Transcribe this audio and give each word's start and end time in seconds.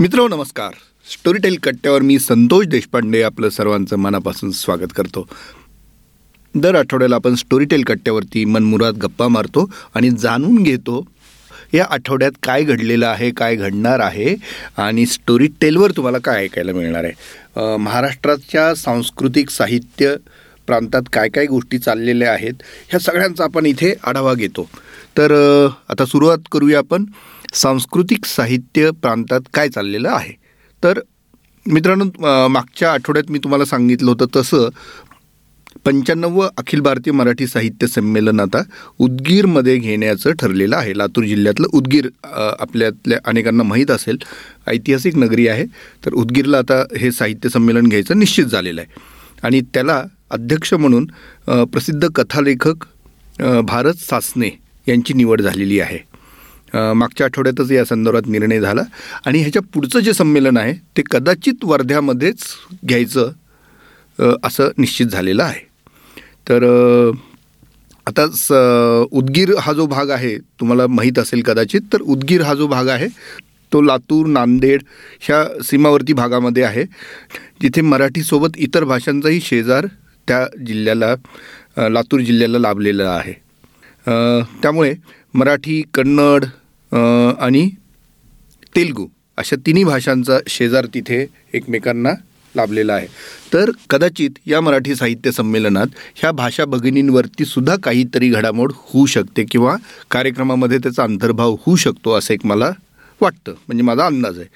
मित्र 0.00 0.22
नमस्कार. 0.28 0.72
स्टोरीटेल 1.06 1.56
कट्ट्यावर 1.62 2.02
मी 2.02 2.18
संतोष 2.18 2.66
देशपांडे 2.66 3.20
आपलं 3.22 3.48
सर्वांचं 3.48 3.96
मनापासून 3.96 4.50
स्वागत 4.50 4.92
करतो. 4.96 5.26
दर 6.54 6.74
आठवड्याला 6.74 7.16
आपण 7.16 7.34
स्टोरीटेल 7.34 7.82
कट्ट्यावरती 7.86 8.44
मनमुरात 8.44 8.92
गप्पा 9.02 9.28
मारतो 9.28 9.64
आणि 9.94 10.10
जाणून 10.10 10.62
घेतो 10.62 11.02
या 11.74 11.86
आठवड्यात 11.90 12.32
काय 12.42 12.62
घडलेलं 12.62 13.06
आहे 13.06 13.30
काय 13.30 13.56
घडणार 13.56 14.00
आहे 14.00 14.34
आणि 14.76 15.04
स्टोरी 15.06 15.46
टेलवर 15.60 15.92
तुम्हाला 15.96 16.18
काय 16.24 16.42
ऐकायला 16.44 16.72
मिळणार 16.72 17.04
आहे. 17.04 17.76
महाराष्ट्राच्या 17.76 18.74
सांस्कृतिक 18.74 19.50
साहित्य 19.50 20.14
प्रांतात 20.66 21.02
काय 21.12 21.28
काय 21.28 21.46
गोष्टी 21.46 21.78
चाललेल्या 21.78 22.32
आहेत 22.32 22.62
ह्या 22.88 23.00
सगळ्यांचा 23.00 23.44
आपण 23.44 23.66
इथे 23.66 23.94
आढावा 24.06 24.34
घेतो. 24.34 24.68
तर 25.18 25.32
आता 25.88 26.04
सुरुवात 26.04 26.48
करूया 26.52 26.78
आपण. 26.78 27.04
सांस्कृतिक 27.54 28.24
साहित्य 28.26 28.90
प्रांतात 29.02 29.40
काय 29.54 29.68
चाललेलं 29.68 30.08
आहे? 30.10 30.32
तर 30.82 31.00
मित्रांनो 31.66 32.04
मागच्या 32.48 32.92
आठवड्यात 32.92 33.30
मी 33.30 33.38
तुम्हाला 33.44 33.64
सांगितलं 33.64 34.10
होतं 34.10 34.26
तसं 34.36 34.68
पंच्याण्णव 35.84 36.40
अखिल 36.40 36.80
भारतीय 36.80 37.12
मराठी 37.12 37.46
साहित्य 37.46 37.86
संमेलन 37.86 38.40
आता 38.40 38.62
उदगीरमध्ये 38.98 39.76
घेण्याचं 39.76 40.32
ठरलेलं 40.40 40.76
आहे. 40.76 40.96
लातूर 40.98 41.24
जिल्ह्यातलं 41.24 41.66
उदगीर 41.72 42.08
आपल्यातल्या 42.24 43.18
अनेकांना 43.24 43.62
माहीत 43.62 43.90
असेल 43.90 44.18
ऐतिहासिक 44.66 45.16
नगरी 45.16 45.46
आहे. 45.48 45.64
तर 46.06 46.14
उदगीरला 46.14 46.58
आता 46.58 46.82
हे 47.00 47.10
साहित्य 47.12 47.48
संमेलन 47.48 47.88
घ्यायचं 47.88 48.18
निश्चित 48.18 48.44
झालेलं 48.44 48.80
आहे. 48.80 49.00
आणि 49.42 49.60
त्याला 49.74 50.02
अध्यक्ष 50.30 50.74
म्हणून 50.74 51.06
प्रसिद्ध 51.46 52.08
कथालेखक 52.14 52.84
भारत 53.64 53.94
सासने 54.00 54.50
यांची 54.86 55.14
निवड 55.14 55.40
झालेली 55.42 55.80
आहे. 55.80 55.98
मागच्या 56.74 57.26
आठवड्यातच 57.26 57.70
या 57.72 57.84
संदर्भात 57.84 58.28
निर्णय 58.28 58.60
झाला. 58.60 58.82
आणि 59.26 59.40
ह्याच्या 59.40 59.62
पुढचं 59.74 60.00
जे 60.00 60.12
संमेलन 60.14 60.56
आहे 60.56 60.72
ते 60.96 61.02
कदाचित 61.10 61.64
वर्ध्यामध्येच 61.64 62.44
घ्यायचं 62.84 63.30
असं 64.44 64.68
निश्चित 64.78 65.06
झालेलं 65.06 65.42
आहे. 65.42 65.60
तर 66.48 66.64
आता 68.06 68.26
स 68.36 68.52
उदगीर 69.12 69.52
हा 69.60 69.72
जो 69.72 69.86
भाग 69.86 70.10
आहे 70.10 70.36
तुम्हाला 70.60 70.86
माहीत 70.86 71.18
असेल 71.18 71.42
कदाचित 71.42 71.80
तर 71.92 72.02
उदगीर 72.02 72.42
हा 72.42 72.54
जो 72.54 72.66
भाग 72.66 72.88
आहे 72.88 73.06
तो 73.72 73.80
लातूर 73.82 74.26
नांदेड 74.26 74.82
ह्या 75.20 75.44
सीमावर्ती 75.64 76.12
भागामध्ये 76.12 76.62
आहे. 76.62 76.84
जिथे 77.62 77.80
मराठीसोबत 77.80 78.58
इतर 78.58 78.84
भाषांचाही 78.84 79.40
शेजार 79.40 79.86
त्या 80.28 80.44
जिल्ह्याला 80.66 81.14
लातूर 81.90 82.20
जिल्ह्याला 82.20 82.58
लाभलेला 82.58 83.10
आहे. 83.10 83.32
त्यामुळे 84.62 84.94
मराठी 85.34 85.82
कन्नड 85.94 86.44
आणि 86.94 87.68
तेलगू 88.76 89.06
अशा 89.38 89.56
तिन्ही 89.66 89.84
भाषांचा 89.84 90.38
शेजार 90.48 90.86
तिथे 90.94 91.24
एकमेकांना 91.54 92.12
लाभलेला 92.54 92.94
आहे. 92.94 93.06
तर 93.52 93.70
कदाचित 93.90 94.30
या 94.46 94.60
मराठी 94.60 94.94
साहित्य 94.94 95.30
संमेलनात 95.32 95.86
ह्या 96.16 96.30
भाषा 96.32 96.64
भगिनींवरती 96.64 97.44
सुद्धा 97.44 97.76
काहीतरी 97.82 98.28
घडामोड 98.30 98.72
होऊ 98.74 99.06
शकते 99.06 99.44
किंवा 99.50 99.76
कार्यक्रमामध्ये 100.10 100.78
त्याचा 100.78 101.02
अंतर्भाव 101.02 101.56
होऊ 101.60 101.76
शकतो 101.76 102.12
असं 102.18 102.34
एक 102.34 102.46
मला 102.46 102.70
वाटतं. 103.20 103.52
म्हणजे 103.66 103.82
माझा 103.82 104.06
अंदाज 104.06 104.38
आहे. 104.38 104.48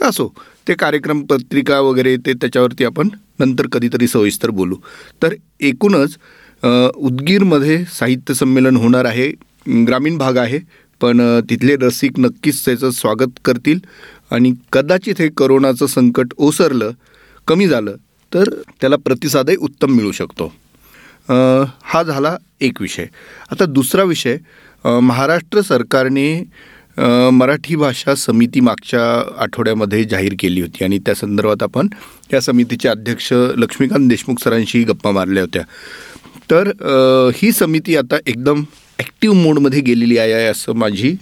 तर 0.00 0.06
असो 0.06 0.28
ते 0.68 0.74
कार्यक्रम 0.74 1.22
पत्रिका 1.30 1.80
वगैरे 1.80 2.16
ते 2.26 2.32
त्याच्यावरती 2.32 2.84
आपण 2.84 3.08
नंतर 3.40 3.66
कधीतरी 3.72 4.06
सविस्तर 4.08 4.50
बोलू. 4.50 4.76
तर 5.22 5.34
एकूणच 5.60 6.16
उदगीरमध्ये 6.96 7.84
साहित्य 7.92 8.34
संमेलन 8.34 8.76
होणार 8.76 9.04
आहे. 9.04 9.30
ग्रामीण 9.86 10.16
भाग 10.18 10.36
आहे. 10.36 10.58
पण 11.02 11.20
तिथले 11.50 11.76
रसिक 11.76 12.18
नक्कीच 12.18 12.64
त्याचं 12.64 12.90
स्वागत 12.90 13.38
करतील. 13.44 13.78
आणि 14.30 14.52
कदाचित 14.72 15.20
हे 15.20 15.28
करोनाचं 15.36 15.86
संकट 15.86 16.34
ओसरलं 16.38 16.90
कमी 17.48 17.66
झालं 17.68 17.94
तर 18.32 18.48
त्याला 18.80 18.96
प्रतिसादही 18.96 19.56
उत्तम 19.56 19.90
मिळू 19.92 20.12
शकतो. 20.12 20.52
हा 21.84 22.02
झाला 22.02 22.36
एक 22.60 22.80
विषय. 22.80 23.06
आता 23.50 23.64
दुसरा 23.64 24.02
विषय 24.02 24.36
महाराष्ट्र 24.84 25.60
सरकारने 25.60 26.42
मराठी 27.32 27.76
भाषा 27.76 28.14
समिती 28.14 28.60
मागच्या 28.60 29.02
आठवड्यामध्ये 29.42 30.04
जाहीर 30.04 30.34
केली 30.38 30.60
होती. 30.60 30.84
आणि 30.84 30.98
त्या 30.98 31.14
संदर्भात 31.14 31.62
आपण 31.62 31.88
या 32.32 32.40
समितीचे 32.40 32.88
अध्यक्ष 32.88 33.32
लक्ष्मीकांत 33.32 34.08
देशमुख 34.08 34.42
सरांशी 34.44 34.82
गप्पा 34.84 35.10
मारल्या 35.10 35.42
होत्या. 35.42 35.62
तर 36.50 36.70
ही 37.36 37.52
समिती 37.52 37.96
आता 37.96 38.16
एकदम 38.26 38.62
ॲक्टिव्ह 39.02 39.36
मोडमध्ये 39.36 39.80
गेलेली 39.80 40.18
आहे 40.18 40.32
असं 40.46 40.74
माझी 40.76 41.14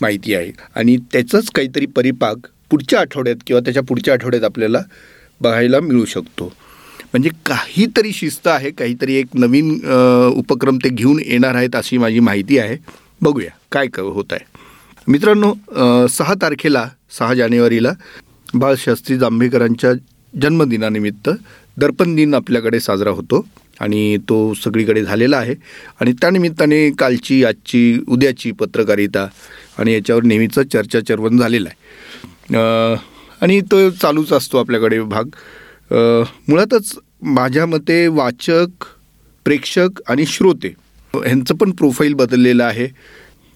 माहिती 0.00 0.34
आहे. 0.34 0.52
आणि 0.76 0.96
त्याचंच 1.12 1.50
काहीतरी 1.54 1.86
परिपाक 1.96 2.46
पुढच्या 2.70 3.00
आठवड्यात 3.00 3.36
किंवा 3.46 3.60
त्याच्या 3.64 3.82
पुढच्या 3.82 4.14
आठवड्यात 4.14 4.44
आपल्याला 4.44 4.80
बघायला 5.40 5.80
मिळू 5.80 6.04
शकतो. 6.04 6.52
म्हणजे 7.12 7.30
काहीतरी 7.46 8.12
शिस्त 8.12 8.48
आहे 8.48 8.70
काहीतरी 8.70 9.14
एक 9.16 9.26
नवीन 9.34 9.70
उपक्रम 10.36 10.76
ते 10.84 10.88
घेऊन 10.88 11.20
येणार 11.26 11.54
आहेत 11.54 11.76
अशी 11.76 11.98
माझी 11.98 12.20
माहिती 12.20 12.58
आहे. 12.58 12.76
बघूया 13.22 13.50
काय 13.72 13.86
क 13.94 14.00
होत 14.00 14.32
आहे. 14.32 14.44
मित्रांनो 15.08 15.52
सहा 16.08 16.34
तारखेला 16.42 16.88
सहा 17.18 17.34
जानेवारीला 17.34 17.92
बाळशास्त्री 18.54 19.16
जांभेकरांच्या 19.18 19.92
जन्मदिनानिमित्त 20.34 21.30
दर्पण 21.76 22.14
दिन 22.16 22.34
आपल्याकडे 22.34 22.80
साजरा 22.80 23.10
होतो. 23.10 23.44
आणि 23.80 24.16
तो 24.28 24.52
सगळीकडे 24.54 25.02
झालेला 25.04 25.36
आहे. 25.36 25.54
आणि 26.00 26.12
त्यानिमित्ताने 26.20 26.90
कालची 26.98 27.42
आजची 27.44 28.00
उद्याची 28.08 28.50
पत्रकारिता 28.60 29.26
आणि 29.78 29.92
याच्यावर 29.94 30.24
नेहमीचं 30.24 30.62
चर्चा 30.72 31.00
चर्वण 31.08 31.38
झालेलं 31.38 31.68
आहे. 31.68 32.96
आणि 33.42 33.60
तो 33.70 33.88
चालूच 33.90 34.32
असतो 34.32 34.58
आपल्याकडे 34.58 35.00
भाग. 35.00 35.28
मुळातच 36.48 36.92
माझ्या 37.22 37.66
मते 37.66 38.06
वाचक 38.08 38.84
प्रेक्षक 39.46 40.00
आणि 40.08 40.26
श्रोते 40.26 40.74
ह्यांचं 41.14 41.54
पण 41.56 41.70
प्रोफाईल 41.70 42.14
बदललेलं 42.14 42.64
आहे. 42.64 42.86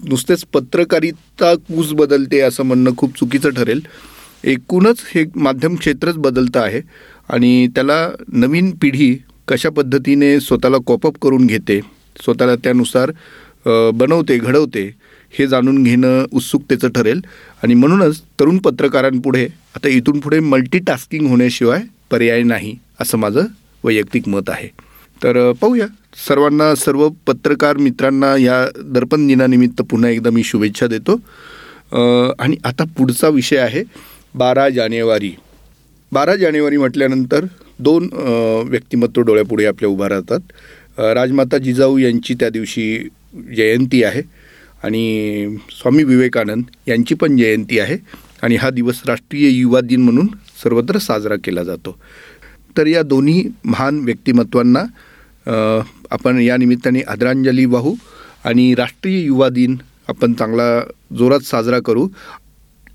नुसतेच 0.00 0.44
पत्रकारिता 0.52 1.54
कूस 1.68 1.92
बदलते 1.92 2.40
असं 2.40 2.64
म्हणणं 2.64 2.96
खूप 2.96 3.18
चुकीचं 3.18 3.50
ठरेल. 3.50 3.80
एकूणच 4.44 5.02
हे 5.14 5.24
माध्यम 5.34 5.76
क्षेत्रच 5.76 6.16
बदलतं 6.16 6.60
आहे. 6.60 6.80
आणि 7.28 7.66
त्याला 7.74 8.08
नवीन 8.32 8.70
पिढी 8.82 9.16
कशा 9.48 9.70
पद्धतीने 9.76 10.38
स्वतःला 10.40 10.76
कॉपअप 10.86 11.16
करून 11.22 11.46
घेते 11.46 11.80
स्वतःला 12.22 12.54
त्यानुसार 12.56 13.10
बनवते 13.94 14.36
घडवते 14.38 14.84
हे 15.38 15.46
जाणून 15.46 15.82
घेणं 15.82 16.24
उत्सुकतेचं 16.32 16.88
ठरेल. 16.88 17.20
आणि 17.62 17.74
म्हणूनच 17.74 18.20
तरुण 18.40 18.58
पत्रकारांपुढे 18.58 19.46
आता 19.74 19.88
इथून 19.88 20.20
पुढे 20.20 20.40
मल्टीटास्किंग 20.40 21.26
होण्याशिवाय 21.28 21.82
पर्याय 22.10 22.42
नाही 22.42 22.76
असं 23.00 23.18
माझं 23.18 23.46
वैयक्तिक 23.84 24.28
मत 24.28 24.48
आहे. 24.48 24.68
तर 25.22 25.52
पाहूया. 25.52 25.86
सर्वांना 26.26 26.74
सर्व 26.74 27.08
पत्रकार 27.26 27.76
मित्रांना 27.76 28.36
या 28.36 28.64
दर्पण 28.94 29.26
दिनानिमित्त 29.26 29.82
पुन्हा 29.82 30.10
एकदा 30.10 30.30
मी 30.30 30.42
शुभेच्छा 30.44 30.86
देतो. 30.86 31.20
आणि 32.38 32.56
आता 32.64 32.84
पुढचा 32.96 33.28
विषय 33.28 33.56
आहे 33.58 33.82
बारा 34.34 34.68
जानेवारी. 34.70 35.34
बारा 36.12 36.36
जानेवारी 36.36 36.76
म्हटल्यानंतर 36.76 37.44
दोन 37.78 38.08
व्यक्तिमत्व 38.68 39.22
डोळ्यापुढे 39.22 39.66
आपल्या 39.66 39.88
उभा 39.90 40.08
राहतात. 40.08 40.40
राजमाता 40.98 41.58
जिजाऊ 41.58 41.98
यांची 41.98 42.34
त्या 42.40 42.48
दिवशी 42.48 42.86
जयंती 43.56 44.02
आहे 44.04 44.22
आणि 44.84 45.56
स्वामी 45.70 46.04
विवेकानंद 46.04 46.64
यांची 46.88 47.14
पण 47.14 47.36
जयंती 47.36 47.78
आहे 47.78 47.96
आणि 48.42 48.56
हा 48.56 48.70
दिवस 48.70 49.00
राष्ट्रीय 49.06 49.48
युवा 49.50 49.80
दिन 49.80 50.02
म्हणून 50.02 50.26
सर्वत्र 50.62 50.98
साजरा 50.98 51.34
केला 51.44 51.62
जातो. 51.64 51.96
तर 52.76 52.86
या 52.86 53.02
दोन्ही 53.02 53.44
महान 53.64 53.98
व्यक्तिमत्वांना 54.04 54.84
आपण 56.10 56.40
या 56.40 56.56
निमित्ताने 56.56 57.00
आदरांजली 57.08 57.64
वाहू 57.66 57.94
आणि 58.44 58.74
राष्ट्रीय 58.74 59.24
युवा 59.24 59.48
दिन 59.48 59.76
आपण 60.08 60.32
चांगला 60.32 60.80
जोरात 61.18 61.40
साजरा 61.40 61.78
करू. 61.84 62.06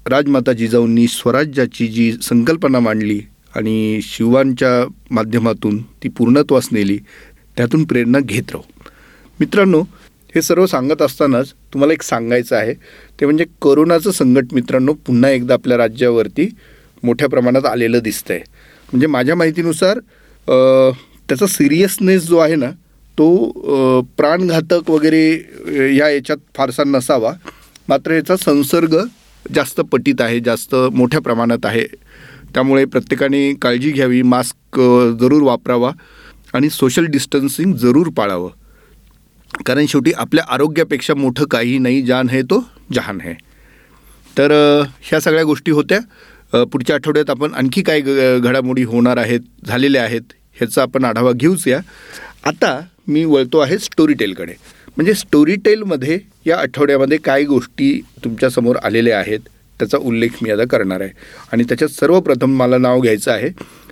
राजमाता 0.08 0.54
जिजाऊंनी 0.54 1.08
स्वराज्याची 1.08 1.88
जी 1.88 2.12
संकल्पना 2.22 2.80
मांडली 2.80 3.20
आणि 3.56 4.00
शिवांच्या 4.04 4.70
माध्यमातून 5.12 5.82
ती 6.04 6.10
पूर्णत्वास 6.18 6.68
नेली 6.72 6.98
त्यातून 7.58 7.84
प्रेरणा 7.86 8.20
घेत 8.20 8.52
राहू. 8.52 8.64
मित्रांनो 9.40 9.82
हे 10.36 10.42
सर्व 10.42 10.66
सांगत 10.66 11.02
असतानाच 11.02 11.52
तुम्हाला 11.74 11.94
एक 11.94 12.02
सांगायचं 12.04 12.56
आहे. 12.56 12.74
ते 13.20 13.26
म्हणजे 13.26 13.46
करोनाचं 13.62 14.12
संकट 14.12 14.54
मित्रांनो 14.54 14.94
पुन्हा 15.06 15.30
एकदा 15.32 15.54
आपल्या 15.54 15.78
राज्यावरती 15.78 16.48
मोठ्या 17.04 17.30
प्रमाणात 17.30 17.66
आलेलं 17.66 18.00
दिसतं 18.04 18.34
आहे 18.34 18.44
म्हणजे 18.90 19.08
माझ्या 19.08 19.36
माहितीनुसार 19.36 20.00
त्याचा 21.30 21.48
सिरियसनेस 21.48 22.28
जो 22.28 22.38
आहे 22.38 22.56
ना 22.56 22.70
तो 23.18 24.02
प्राणघातक 24.18 24.90
वगैरे 24.90 25.96
या 25.96 26.10
याच्यात 26.10 26.38
फारसा 26.56 26.84
नसावा. 26.84 27.32
मात्र 27.90 28.14
याचा 28.16 28.36
संसर्ग 28.38 28.98
जास्त 29.46 29.80
पटीत 29.92 30.22
आहे 30.22 30.40
जास्त 30.40 30.76
मोठ्या 30.94 31.22
प्रमाणात 31.22 31.66
आहे. 31.66 31.86
त्यामुळे 32.54 32.86
प्रत्येकाने 32.86 33.54
काळजी 33.62 33.92
घ्यावी 33.92 34.22
मास्क 34.22 34.80
जरूर 35.20 35.42
वापरावा 35.42 35.92
आणि 36.54 36.70
सोशल 36.70 37.06
डिस्टन्सिंग 37.06 37.74
जरूर 37.74 38.08
पाळावं. 38.10 38.50
कारण 39.66 39.86
शेवटी 39.86 40.12
आपल्या 40.18 40.44
आरोग्यापेक्षा 40.50 41.14
मोठं 41.14 41.46
काही 41.46 41.78
नाही 41.78 42.02
जान 42.02 42.30
है 42.30 42.42
तो 42.42 42.64
जहान 42.94 43.22
है 43.22 43.34
तर 44.38 44.52
ह्या 45.02 45.20
सगळ्या 45.20 45.44
गोष्टी 45.44 45.72
होत्या. 45.72 46.00
पुढच्या 46.72 46.96
आठवड्यात 46.96 47.30
आपण 47.30 47.54
आणखी 47.54 47.82
काय 47.82 48.00
ग- 48.02 48.40
घडामोडी 48.44 48.84
होणार 48.84 49.18
आहेत 49.18 49.40
झालेल्या 49.68 50.04
आहेत 50.04 50.34
ह्याचा 50.56 50.82
आपण 50.82 51.04
आढावा 51.06 51.32
घेऊच 51.32 51.68
या 51.68 51.80
आता 52.46 52.80
मी 53.08 53.24
वळतो 53.26 53.58
आहे 53.58 53.78
स्टोरीटेलकडे 53.78 54.54
म्हणजे 54.98 55.14
स्टोरीटेलमध्ये 55.14 56.20
या 56.46 56.58
आठवड्यामध्ये 56.58 57.18
काय 57.18 57.44
गोष्टी 57.44 58.02
तुमच्यासमोर 58.24 58.76
आलेल्या 58.84 59.20
आहेत. 59.20 59.40
त्याचा 59.80 59.98
उल्लेख 59.98 60.30
मी 60.42 60.52
आता 60.52 60.64
करणार 60.70 61.02
आहे. 61.02 61.12
आणि 61.52 61.64
त्याच्यात 61.64 61.90
सर्वप्रथम 61.90 62.56
मला 62.58 62.78
नाव 62.78 63.00
घ्यायचं 63.02 63.32
आहे 63.32 63.50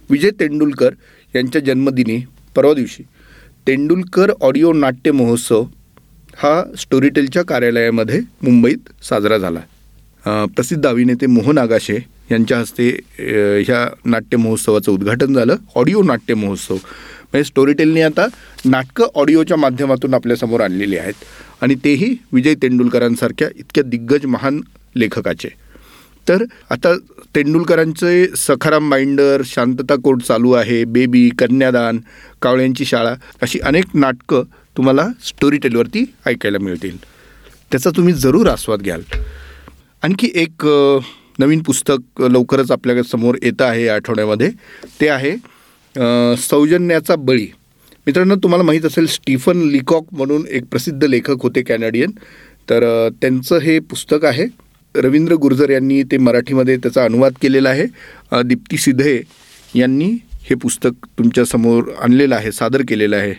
विजय 0.09 0.29
तेंडुलकर 0.39 0.93
यांच्या 1.33 1.61
जन्मदिनी 1.61 2.19
परवा 2.55 2.73
दिवशी. 2.73 3.03
तेंडुलकर 3.67 4.31
ऑडिओ 4.41 4.73
नाट्य 4.73 5.11
महोत्सव 5.11 5.63
हा 6.37 6.61
स्टोरीटेलच्या 6.79 7.43
कार्यालयामध्ये 7.45 8.19
मुंबईत 8.43 8.89
साजरा 9.03 9.37
झाला. 9.37 9.59
प्रसिद्ध 10.55 10.85
अभिनेते 10.87 11.25
मोहन 11.25 11.57
आगाशे 11.57 11.97
यांच्या 12.31 12.57
हस्ते 12.59 12.89
ह्या 13.67 13.87
नाट्य 14.05 14.37
महोत्सवाचं 14.37 14.91
उद्घाटन 14.91 15.33
झालं. 15.33 15.55
ऑडिओ 15.75 16.01
नाट्य 16.03 16.33
महोत्सव. 16.33 16.75
म्हणजे 16.75 17.43
स्टोरीटेलने 17.43 18.01
आता 18.01 18.25
नाटकं 18.65 19.07
ऑडिओच्या 19.15 19.57
माध्यमातून 19.57 20.13
आपल्यासमोर 20.13 20.61
आणलेली 20.61 20.97
आहेत. 20.97 21.13
आणि 21.61 21.75
तेही 21.83 22.15
विजय 22.33 22.55
तेंडुलकरांसारख्या 22.61 23.47
इतक्या 23.55 23.83
दिग्गज 23.83 24.25
महान 24.25 24.59
लेखकाचे. 24.95 25.49
तर 26.27 26.44
आता 26.69 26.94
तेंडुलकरांचे 27.35 28.27
Sakharam 28.38 28.89
Binder 28.89 29.41
Shantata 29.45 29.95
court 30.03 30.21
Chalu 30.21 30.51
Aahe 30.51 30.83
Baby 30.85 31.29
कन्यादान 31.39 32.00
कावळ्यांची 32.41 32.85
शाळा 32.85 33.13
अशी 33.41 33.59
अनेक 33.59 33.95
नाटकं 33.95 34.44
तुम्हाला 34.77 35.07
स्टोरी 35.25 35.57
टेलवरती 35.57 36.03
ऐकायला 36.27 36.57
मिळतील. 36.62 36.97
त्याचा 37.71 37.89
तुम्ही 37.97 38.13
जरूर 38.13 38.47
आस्वाद 38.47 38.81
घ्याल. 38.81 39.01
आणखी 40.03 40.29
एक 40.35 40.65
नवीन 41.39 41.62
पुस्तक 41.63 42.21
लवकरच 42.21 42.71
आपल्यासमोर 42.71 43.35
येतं 43.44 43.63
आहे 43.65 43.83
या 43.85 43.95
आठवड्यामध्ये. 43.95 44.50
ते 45.01 45.07
आहे 45.09 45.35
सौजन्याचा 46.41 47.15
बळी. 47.15 47.47
मित्रांनो 48.07 48.35
तुम्हाला 48.44 48.63
माहीत 48.63 48.85
असेल 48.85 49.07
स्टीफन 49.07 49.62
लिकॉक 49.69 50.06
म्हणून 50.12 50.45
एक 50.47 50.65
प्रसिद्ध 50.71 51.03
लेखक 51.03 51.41
होते 51.41 51.62
कॅनडियन. 51.62 52.12
तर 52.69 52.83
त्यांचं 53.21 53.59
हे 53.59 53.80
पुस्तक 53.80 54.25
आहे 54.25 54.45
रवींद्र 54.97 55.33
गुर्जर 55.35 55.69
यांनी 55.69 56.01
ते 56.03 56.17
मराठीमध्ये 56.17 56.77
त्याचा 56.77 57.03
अनुवाद 57.05 57.33
केलेला 57.41 57.69
आहे. 57.69 57.85
दीप्ती 58.44 58.77
सिधे 58.77 59.19
यांनी 59.75 60.09
हे 60.49 60.55
पुस्तक 60.55 61.05
तुमच्यासमोर 61.17 61.91
आणलेलं 62.01 62.35
आहे 62.35 62.51
सादर 62.51 62.81
केलेलं 62.88 63.15
आहे. 63.15 63.33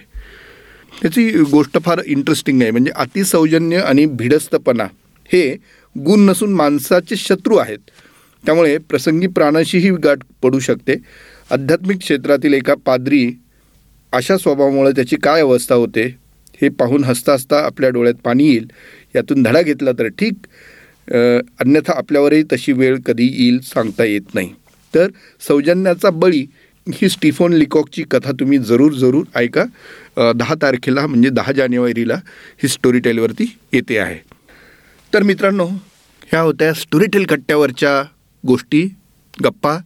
त्याची 1.03 1.29
गोष्ट 1.51 1.79
फार 1.85 2.01
इंटरेस्टिंग 2.07 2.63
आहे 2.63 2.71
म्हणजे 2.71 2.91
अतिसौजन्य 2.97 3.79
आणि 3.79 4.05
भिडस्तपणा 4.07 4.85
हे 5.31 5.51
गुण 5.97 6.21
नसून 6.27 6.53
माणसाचे 6.55 7.17
शत्रू 7.17 7.57
आहेत. 7.57 7.79
त्यामुळे 8.45 8.77
प्रसंगी 8.79 9.27
प्राणाशीही 9.27 9.91
गाठ 10.05 10.19
पडू 10.43 10.59
शकते. 10.59 10.95
आध्यात्मिक 11.51 11.99
क्षेत्रातील 11.99 12.55
एका 12.55 12.75
पादरी 12.87 13.29
अशा 14.13 14.37
स्वभावामुळे 14.39 14.91
त्याची 14.93 15.17
काय 15.17 15.41
अवस्था 15.41 15.75
होते 15.75 16.05
हे 16.61 16.69
पाहून 16.69 17.05
हसता 17.05 17.33
हसता 17.33 17.59
आपल्या 17.67 17.91
डोळ्यात 17.91 18.15
पाणी 18.25 18.47
येईल. 18.49 18.71
यातून 19.15 19.43
धडा 19.43 19.63
घेतला 19.63 19.93
तर 19.99 20.07
ठीक 20.19 20.47
अन्यथा 21.13 21.97
आपल्यावरही 21.99 22.43
तशी 22.53 22.73
वेळ 22.73 22.97
कधी 23.07 23.27
येईल 23.27 23.59
सांगता 23.65 24.05
येत 24.05 24.35
नाही. 24.35 24.53
तर 24.95 25.11
सौजन्याचा 25.49 26.11
बळी 26.11 26.45
ही 26.87 27.09
स्टीफोन 27.09 27.53
लिकॉकची 27.53 28.03
कथा 28.11 28.33
तुम्ही 28.41 28.59
जरूर 28.59 28.93
जरूर 28.93 29.25
ऐका. 29.37 29.65
दहा 30.37 30.55
तारखेला 30.63 31.07
म्हणजे 31.07 31.31
दहा 31.31 31.53
जानेवारीला 31.53 32.15
ही 32.63 32.69
स्टोरी 32.69 33.01
टेलवरती 33.01 33.53
येते 33.73 33.99
आहे. 33.99 34.19
तर 35.13 35.23
मित्रांनो 35.23 35.67
ह्या 36.31 36.41
होत्या 36.41 36.73
स्टोरीटेल 36.75 37.25
कट्ट्यावरच्या 37.27 38.03
गोष्टी 38.45 38.83
गप्पा 39.35 39.77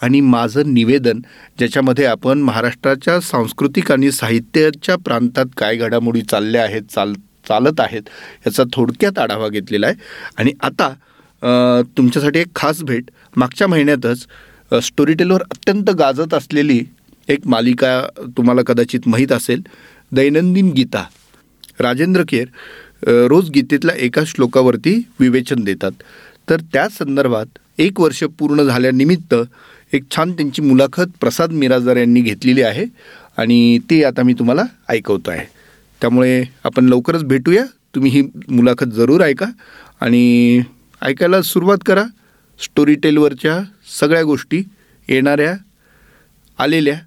आणि 0.00 0.20
माझं 0.20 0.72
निवेदन 0.74 1.20
ज्याच्यामध्ये 1.58 2.04
आपण 2.04 2.40
महाराष्ट्राच्या 2.42 3.20
सांस्कृतिक 3.20 3.92
आणि 3.92 4.10
साहित्याच्या 4.12 4.96
प्रांतात 5.04 5.46
काय 5.56 5.76
घडामोडी 5.76 6.22
चालल्या 6.22 6.62
आहेत 6.62 6.82
चाल 6.94 7.12
चालत 7.48 7.80
आहेत 7.80 8.02
याचा 8.46 8.62
थोडक्यात 8.72 9.18
आढावा 9.18 9.48
घेतलेला 9.48 9.86
आहे. 9.86 9.96
आणि 10.38 10.52
आता 10.62 10.92
तुमच्यासाठी 11.96 12.38
एक 12.38 12.54
खास 12.56 12.82
भेट. 12.82 13.10
मागच्या 13.36 13.68
महिन्यातच 13.68 14.26
स्टोरीटेलवर 14.82 15.42
अत्यंत 15.42 15.90
गाजत 15.98 16.34
असलेली 16.34 16.80
एक 17.28 17.46
मालिका 17.46 18.00
तुम्हाला 18.36 18.62
कदाचित 18.66 19.08
माहीत 19.08 19.32
असेल 19.32 19.62
दैनंदिन 20.12 20.70
गीता. 20.76 21.04
राजेंद्र 21.80 22.22
केर 22.28 22.46
रोज 23.28 23.50
गीतेतल्या 23.50 23.94
एका 24.04 24.22
श्लोकावरती 24.26 24.94
विवेचन 25.20 25.64
देतात. 25.64 25.92
तर 26.50 26.60
त्या 26.72 26.88
संदर्भात 26.88 27.58
एक 27.80 28.00
वर्ष 28.00 28.22
पूर्ण 28.38 28.62
झाल्यानिमित्त 28.62 29.34
एक 29.94 30.04
छान 30.14 30.32
त्यांची 30.32 30.62
मुलाखत 30.62 31.16
प्रसाद 31.20 31.52
मिराजदार 31.52 31.96
यांनी 31.96 32.20
घेतलेली 32.20 32.62
आहे 32.62 32.84
आणि 33.36 33.78
ती 33.90 34.02
आता 34.04 34.22
मी 34.22 34.32
तुम्हाला 34.38 34.62
ऐकवतो 34.88 35.30
आहे 35.30 35.46
त्यामुळे 36.04 36.44
आपण 36.64 36.84
लवकरच 36.84 37.24
भेटूया. 37.24 37.64
तुम्ही 37.94 38.10
ही 38.10 38.22
मुलाखत 38.48 38.86
जरूर 38.86 39.20
ऐका 39.20 39.46
आणि 40.00 40.60
ऐकायला 41.02 41.42
सुरुवात 41.42 41.78
करा. 41.86 42.04
स्टोरी 42.60 42.94
टेलवरच्या 42.94 43.60
सगळ्या 44.00 44.22
गोष्टी 44.22 44.62
येणाऱ्या 45.08 45.54
आलेल्या 46.58 46.98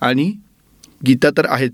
आणि 0.00 0.32
गीता 1.06 1.30
तर 1.30 1.46
आहेच. 1.48 1.72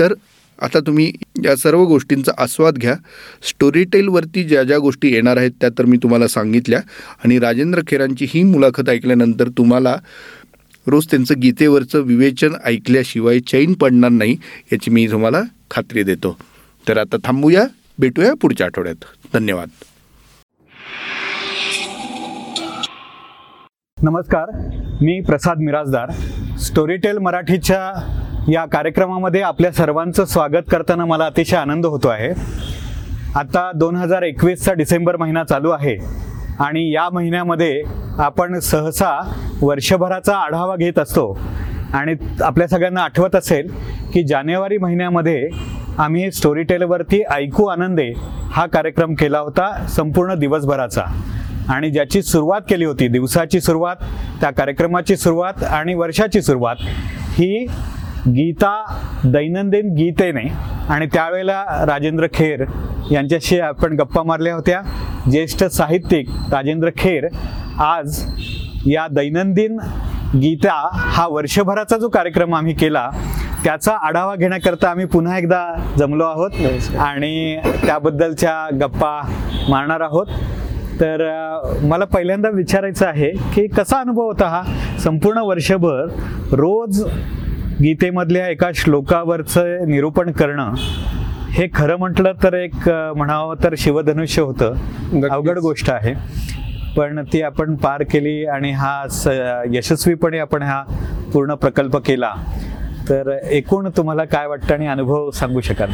तर 0.00 0.14
आता 0.62 0.80
तुम्ही 0.80 1.12
या 1.44 1.56
सर्व 1.56 1.84
गोष्टींचा 1.84 2.32
आस्वाद 2.38 2.74
घ्या. 2.74 2.94
स्टोरी 3.42 3.84
टेलवरती 3.84 4.44
ज्या 4.44 4.62
ज्या 4.62 4.78
गोष्टी 4.78 5.12
येणार 5.12 5.36
आहेत 5.36 5.50
त्या 5.60 5.70
तर 5.78 5.84
मी 5.84 5.96
तुम्हाला 5.96 6.28
सांगितल्या 6.28 6.80
आणि 7.24 7.38
राजेंद्र 7.38 7.80
खेरांची 7.86 8.26
ही 8.28 8.42
मुलाखत 8.42 8.88
ऐकल्यानंतर 8.88 9.48
तुम्हाला 9.48 9.96
रोज 10.88 11.06
त्यांचं 11.06 11.40
गीतेवरचं 11.42 12.00
विवेचन 12.00 12.54
ऐकल्याशिवाय 12.64 13.38
चैन 13.40 13.72
पडणार 13.72 14.10
नाही 14.10 14.36
याची 14.72 14.90
मी 14.90 15.06
तुम्हाला 15.10 15.40
खात्री 15.70 16.02
देतो. 16.02 16.36
तर 16.88 16.98
आता 16.98 17.16
थांबूया 17.24 17.64
भेटूया 17.98 18.32
पुढच्या 18.42 18.66
आठवड्यात. 18.66 19.04
धन्यवाद. 19.34 19.68
नमस्कार 24.02 24.50
मी 25.02 25.20
प्रसाद 25.20 25.58
मिराजदार 25.58 26.10
स्टोरीटेल 26.58 27.18
मराठीच्या 27.18 27.80
या 28.52 28.64
कार्यक्रमामध्ये 28.64 29.40
आपल्या 29.40 29.72
सर्वांचं 29.72 30.24
स्वागत 30.24 30.70
करताना 30.70 31.04
मला 31.04 31.26
अतिशय 31.26 31.56
आनंद 31.56 31.86
होतो 31.86 32.08
आहे. 32.08 32.30
आता 33.34 33.70
दोन 33.74 33.96
हजार 33.96 34.22
एकवीसचा 34.22 34.72
डिसेंबर 34.72 35.16
महिना 35.16 35.44
चालू 35.44 35.70
आहे. 35.70 35.96
आणि 36.58 36.94
या 36.94 37.08
महिन्यामध्ये 37.12 37.82
आपण 38.18 38.58
सहसा 38.58 39.34
वर्षभराचा 39.62 40.36
आढावा 40.36 40.76
घेत 40.76 40.98
असतो. 40.98 41.38
आणि 41.92 42.14
आपल्या 42.40 42.68
सगळ्यांना 42.68 43.00
आठवत 43.00 43.36
असेल 43.36 43.70
की 44.14 44.26
जानेवारी 44.26 44.78
महिन्यामध्ये 44.78 45.48
आम्ही 45.98 46.30
स्टोरीटेलवरती 46.32 47.22
ऐकू 47.30 47.66
आनंदे 47.66 48.12
हा 48.52 48.66
कार्यक्रम 48.66 49.14
केला 49.14 49.38
होता 49.38 49.86
संपूर्ण 49.88 50.34
दिवसभराचा. 50.34 51.02
आणि 51.68 51.90
ज्याची 51.90 52.22
सुरुवात 52.22 52.60
केली 52.68 52.84
होती 52.84 53.08
दिवसाची 53.08 53.60
सुरुवात 53.60 53.96
त्या 54.40 54.50
कार्यक्रमाची 54.50 55.16
सुरुवात 55.16 55.62
आणि 55.64 55.94
वर्षाची 55.94 56.42
सुरुवात 56.42 56.76
ही 57.38 57.66
गीता 58.26 58.84
दैनंदिन 59.24 59.94
गीतेने 59.94 60.52
आणि 60.88 61.06
त्यावेळेला 61.06 61.64
राजेंद्र 61.86 62.26
खेर 62.34 62.64
यांच्याशी 63.10 63.60
आपण 63.60 63.92
गप्पा 63.92 64.22
मारल्या 64.22 64.54
होत्या. 64.54 64.80
ज्येष्ठ 65.30 65.64
साहित्यिक 65.64 66.28
राजेंद्र 66.52 66.88
खेर 66.98 67.26
आज 67.78 68.22
या 68.86 69.06
दैनंदिन 69.10 69.78
गीता 70.34 70.88
हा 70.92 71.26
वर्षभराचा 71.28 71.98
जो 71.98 72.08
कार्यक्रम 72.08 72.54
आम्ही 72.54 72.74
केला 72.74 73.10
त्याचा 73.64 73.92
आढावा 73.92 74.36
घेण्याकरता 74.36 74.90
आम्ही 74.90 75.04
पुन्हा 75.04 75.38
एकदा 75.38 75.92
जमलो 75.98 76.24
आहोत 76.24 76.50
आणि 76.98 77.58
त्याबद्दलच्या 77.86 78.76
गप्पा 78.80 79.20
मारणार 79.68 80.00
आहोत. 80.00 80.26
तर 81.00 81.22
मला 81.82 82.04
पहिल्यांदा 82.04 82.48
विचारायचं 82.48 83.06
आहे 83.06 83.30
की 83.54 83.66
कसा 83.66 84.00
अनुभव 84.00 84.22
होता 84.22 84.46
हा? 84.48 84.62
संपूर्ण 84.98 85.38
वर्षभर 85.38 86.06
रोज 86.52 87.04
गीतेमधल्या 87.82 88.48
एका 88.48 88.70
श्लोकावरचं 88.74 89.88
निरूपण 89.88 90.30
करणं 90.30 90.74
हे 91.52 91.66
खरं 91.74 91.96
म्हटलं 91.96 92.32
तर 92.42 92.54
एक 92.54 92.88
म्हणावं 93.16 93.54
तर 93.64 93.74
शिवधनुष्य 93.78 94.42
होतं. 94.42 95.28
अवघड 95.30 95.58
गोष्ट 95.58 95.90
आहे. 95.90 96.14
पण 96.96 97.22
ती 97.32 97.42
आपण 97.42 97.74
पार 97.76 98.02
केली 98.02 98.44
आणि 98.46 98.70
हा 98.72 99.62
यशस्वीपणे 99.72 100.38
आपण 100.38 100.62
हा 100.62 100.82
पूर्ण 101.32 101.54
प्रकल्प 101.54 101.96
केला. 102.06 102.32
तर 103.08 103.30
एकूण 103.50 103.88
तुम्हाला 103.96 104.24
काय 104.24 104.46
वाटतं 104.46 104.74
आणि 104.74 104.86
अनुभव 104.86 105.30
सांगू 105.30 105.60
शकाल? 105.60 105.90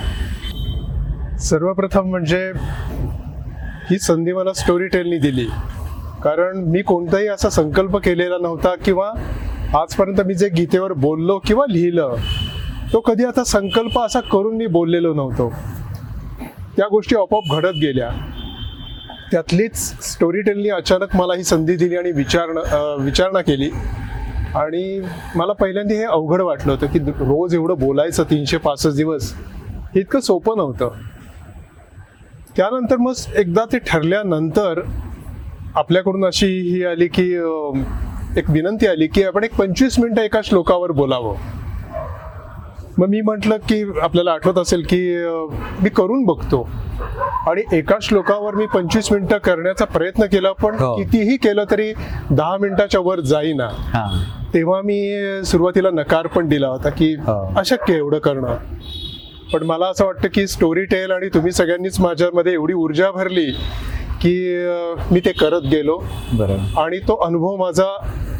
सर्वप्रथम 1.40 2.08
म्हणजे 2.10 2.40
ही 3.90 3.98
संधी 3.98 4.32
मला 4.32 4.52
स्टोरी 4.52 4.86
टेलनी 4.86 5.18
दिली. 5.18 5.46
कारण 6.24 6.58
मी 6.66 6.82
कोणताही 6.82 7.26
असा 7.28 7.48
संकल्प 7.50 7.96
केलेला 7.96 8.38
नव्हता 8.42 8.74
किंवा 8.84 9.10
आजपर्यंत 9.80 10.20
मी 10.26 10.34
जे 10.34 10.48
गीतेवर 10.48 10.92
बोललो 10.92 11.38
किंवा 11.46 11.64
लिहिलं 11.70 12.14
तो 12.94 13.00
कधी 13.00 13.24
आता 13.24 13.42
संकल्प 13.44 13.98
असा 13.98 14.20
करून 14.20 14.56
मी 14.56 14.66
बोललेलो 14.74 15.12
नव्हतो. 15.14 15.48
त्या 16.76 16.86
गोष्टी 16.90 17.16
आपोआप 17.16 17.56
घडत 17.56 17.78
गेल्या. 17.82 18.08
त्यातलीच 19.30 19.76
स्टोरी 20.04 20.40
टेलनी 20.42 20.68
अचानक 20.70 21.16
मला 21.16 21.34
ही 21.36 21.44
संधी 21.44 21.76
दिली 21.76 21.96
आणि 21.96 22.12
विचारणं 22.12 23.02
विचारणा 23.04 23.40
केली. 23.40 23.70
आणि 24.56 25.00
मला 25.36 25.52
पहिल्यांदा 25.52 25.94
हे 25.94 26.04
अवघड 26.04 26.42
वाटलं 26.42 26.72
होतं 26.72 26.86
की 26.92 26.98
रोज 26.98 27.54
एवढं 27.54 27.78
बोलायचं 27.78 28.24
तीनशे 28.30 28.56
पासष्ट 28.56 28.96
दिवस 28.96 29.32
हे 29.94 30.00
इतकं 30.00 30.20
सोपं 30.20 30.56
नव्हतं. 30.56 30.90
त्यानंतर 32.56 32.96
मग 32.96 33.12
एकदा 33.36 33.64
ते 33.72 33.78
ठरल्यानंतर 33.86 34.80
आपल्याकडून 35.74 36.24
अशी 36.26 36.46
ही 36.70 36.84
आली 36.84 37.08
की 37.08 37.28
एक 38.38 38.50
विनंती 38.50 38.86
आली 38.86 39.06
की 39.06 39.22
आपण 39.24 39.44
एक 39.44 39.54
पंचवीस 39.56 39.98
मिनटं 39.98 40.22
एका 40.22 40.40
श्लोकावर 40.44 40.92
बोलावं. 40.92 41.36
मग 42.98 43.08
मी 43.08 43.20
म्हटलं 43.20 43.56
की 43.68 43.82
आपल्याला 44.02 44.32
आठवत 44.32 44.58
असेल 44.58 44.82
की 44.88 45.00
मी 45.82 45.88
करून 45.88 46.24
बघतो. 46.24 46.68
आणि 47.48 47.62
एका 47.72 47.96
श्लोकावर 48.02 48.54
मी 48.54 48.66
पंचवीस 48.66 49.10
मिनिटं 49.12 49.38
करण्याचा 49.38 49.84
प्रयत्न 49.84 50.24
केला 50.24 50.52
पण 50.52 50.74
हो. 50.74 50.94
कितीही 50.96 51.36
केलं 51.36 51.64
तरी 51.70 51.92
दहा 52.30 52.56
मिनिटाच्या 52.60 53.00
वर 53.00 53.20
जाईना. 53.20 53.68
तेव्हा 54.54 54.80
मी 54.82 55.42
सुरुवातीला 55.44 55.90
नकार 55.90 56.26
पण 56.26 56.48
दिला 56.48 56.68
होता 56.68 56.90
की 56.90 57.12
हो. 57.14 57.40
अशक्य 57.56 57.96
एवढं 57.96 58.18
करणं. 58.18 58.54
पण 59.52 59.62
मला 59.62 59.86
असं 59.86 60.04
वाटतं 60.06 60.28
की 60.34 60.46
स्टोरी 60.46 60.84
टेल 60.84 61.10
आणि 61.10 61.28
तुम्ही 61.34 61.52
सगळ्यांनीच 61.52 62.00
माझ्यामध्ये 62.00 62.52
एवढी 62.52 62.74
ऊर्जा 62.74 63.10
भरली 63.10 63.50
की 64.22 64.34
मी 65.10 65.20
ते 65.20 65.32
करत 65.32 65.62
गेलो. 65.62 65.98
आणि 66.80 66.98
तो 66.98 67.16
अनुभव 67.16 67.56
माझा 67.56 67.96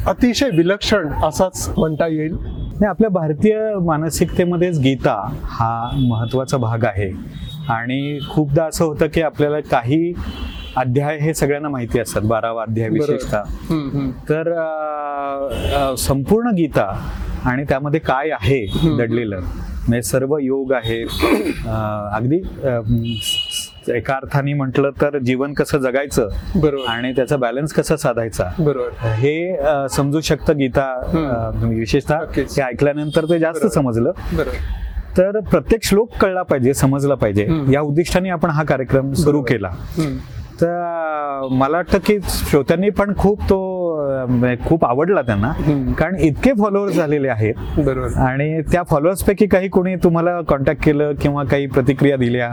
अतिशय 0.07 0.49
विलक्षण 0.57 1.09
असाच 1.25 1.69
म्हणता 1.79 2.07
येईल. 2.07 2.37
आपल्या 2.83 3.11
भारतीय 3.11 3.75
मानसिकतेमध्येच 3.83 4.79
गीता 4.79 5.31
हा 5.43 5.91
महत्त्वाचा 6.09 6.57
भाग 6.57 6.85
आहे 6.85 7.11
आणि 7.69 8.19
खूपदा 8.31 8.65
असं 8.65 8.85
होतं 8.85 9.07
की 9.07 9.23
आपल्याला 9.23 9.61
काही 9.61 10.15
अध्याय 10.77 11.19
हे 11.19 11.35
सगळ्यांना 11.35 11.69
माहिती 11.69 11.99
असतात 12.01 12.23
बारावा 12.23 12.63
अध्याय. 12.63 12.89
विशेषतः. 12.89 13.43
तर 14.29 14.53
संपूर्ण 15.99 16.51
गीता 16.51 16.87
आणि 17.45 17.65
त्यामध्ये 17.65 18.01
काय 18.01 18.31
आहे 18.31 18.67
दडलेलं 18.99 19.37
म्हणजे 19.39 20.03
सर्व 20.03 20.39
योग 20.39 20.73
आहे 20.73 21.03
अगदी 22.13 22.39
एका 23.89 24.15
अर्थाने 24.15 24.53
म्हटलं 24.55 24.91
तर 25.01 25.19
जीवन 25.19 25.53
कसं 25.53 25.79
जगायचं 25.79 26.29
बरोबर 26.57 26.91
आणि 26.91 27.13
त्याचा 27.13 27.37
बॅलन्स 27.37 27.73
कसा 27.73 27.97
साधायचा 27.97 28.45
बरोबर 28.59 29.07
हे 29.15 29.35
समजू 29.91 30.21
शकतं 30.21 30.59
गीता 30.59 30.87
विशेषतः. 31.65 32.19
हे 32.37 32.63
ऐकल्यानंतर 32.63 33.25
ते 33.25 33.39
जास्त. 33.39 33.67
समजलं 33.75 34.13
बरोबर 34.33 34.83
तर 35.17 35.39
प्रत्येक 35.41 35.85
श्लोक 35.85 36.17
कळला 36.21 36.43
पाहिजे 36.43 36.75
समजला 36.75 37.15
पाहिजे. 37.15 37.47
या 37.73 37.81
उद्दिष्टाने 37.81 38.31
आपण 38.31 38.51
हा 38.51 38.63
कार्यक्रम 38.65 39.13
सुरू. 39.15 39.43
केला. 39.43 39.71
तर 40.61 41.49
मला 41.51 41.77
वाटतं 41.77 41.99
की 42.07 42.19
श्रोत्यांनी 42.23 42.91
पण 42.91 43.13
खूप 43.19 43.43
तो 43.43 43.59
खूप 44.67 44.85
आवडला 44.85 45.23
त्यांना. 45.23 45.53
कारण 45.99 46.17
इतके 46.17 46.53
फॉलोअर्स 46.59 46.97
झालेले 46.97 47.29
आहेत 47.29 47.55
बरोबर 47.79 48.19
आणि 48.21 48.61
त्या 48.73 48.83
फॉलोअर्स 48.83 49.25
पैकी 49.25 49.47
काही 49.47 49.69
कोणी 49.69 49.95
तुम्हाला 50.05 50.41
कॉन्टॅक्ट 50.41 50.85
केलं 50.85 51.13
किंवा 51.23 51.45
काही 51.45 51.67
प्रतिक्रिया 51.67 52.17
दिल्या 52.17 52.51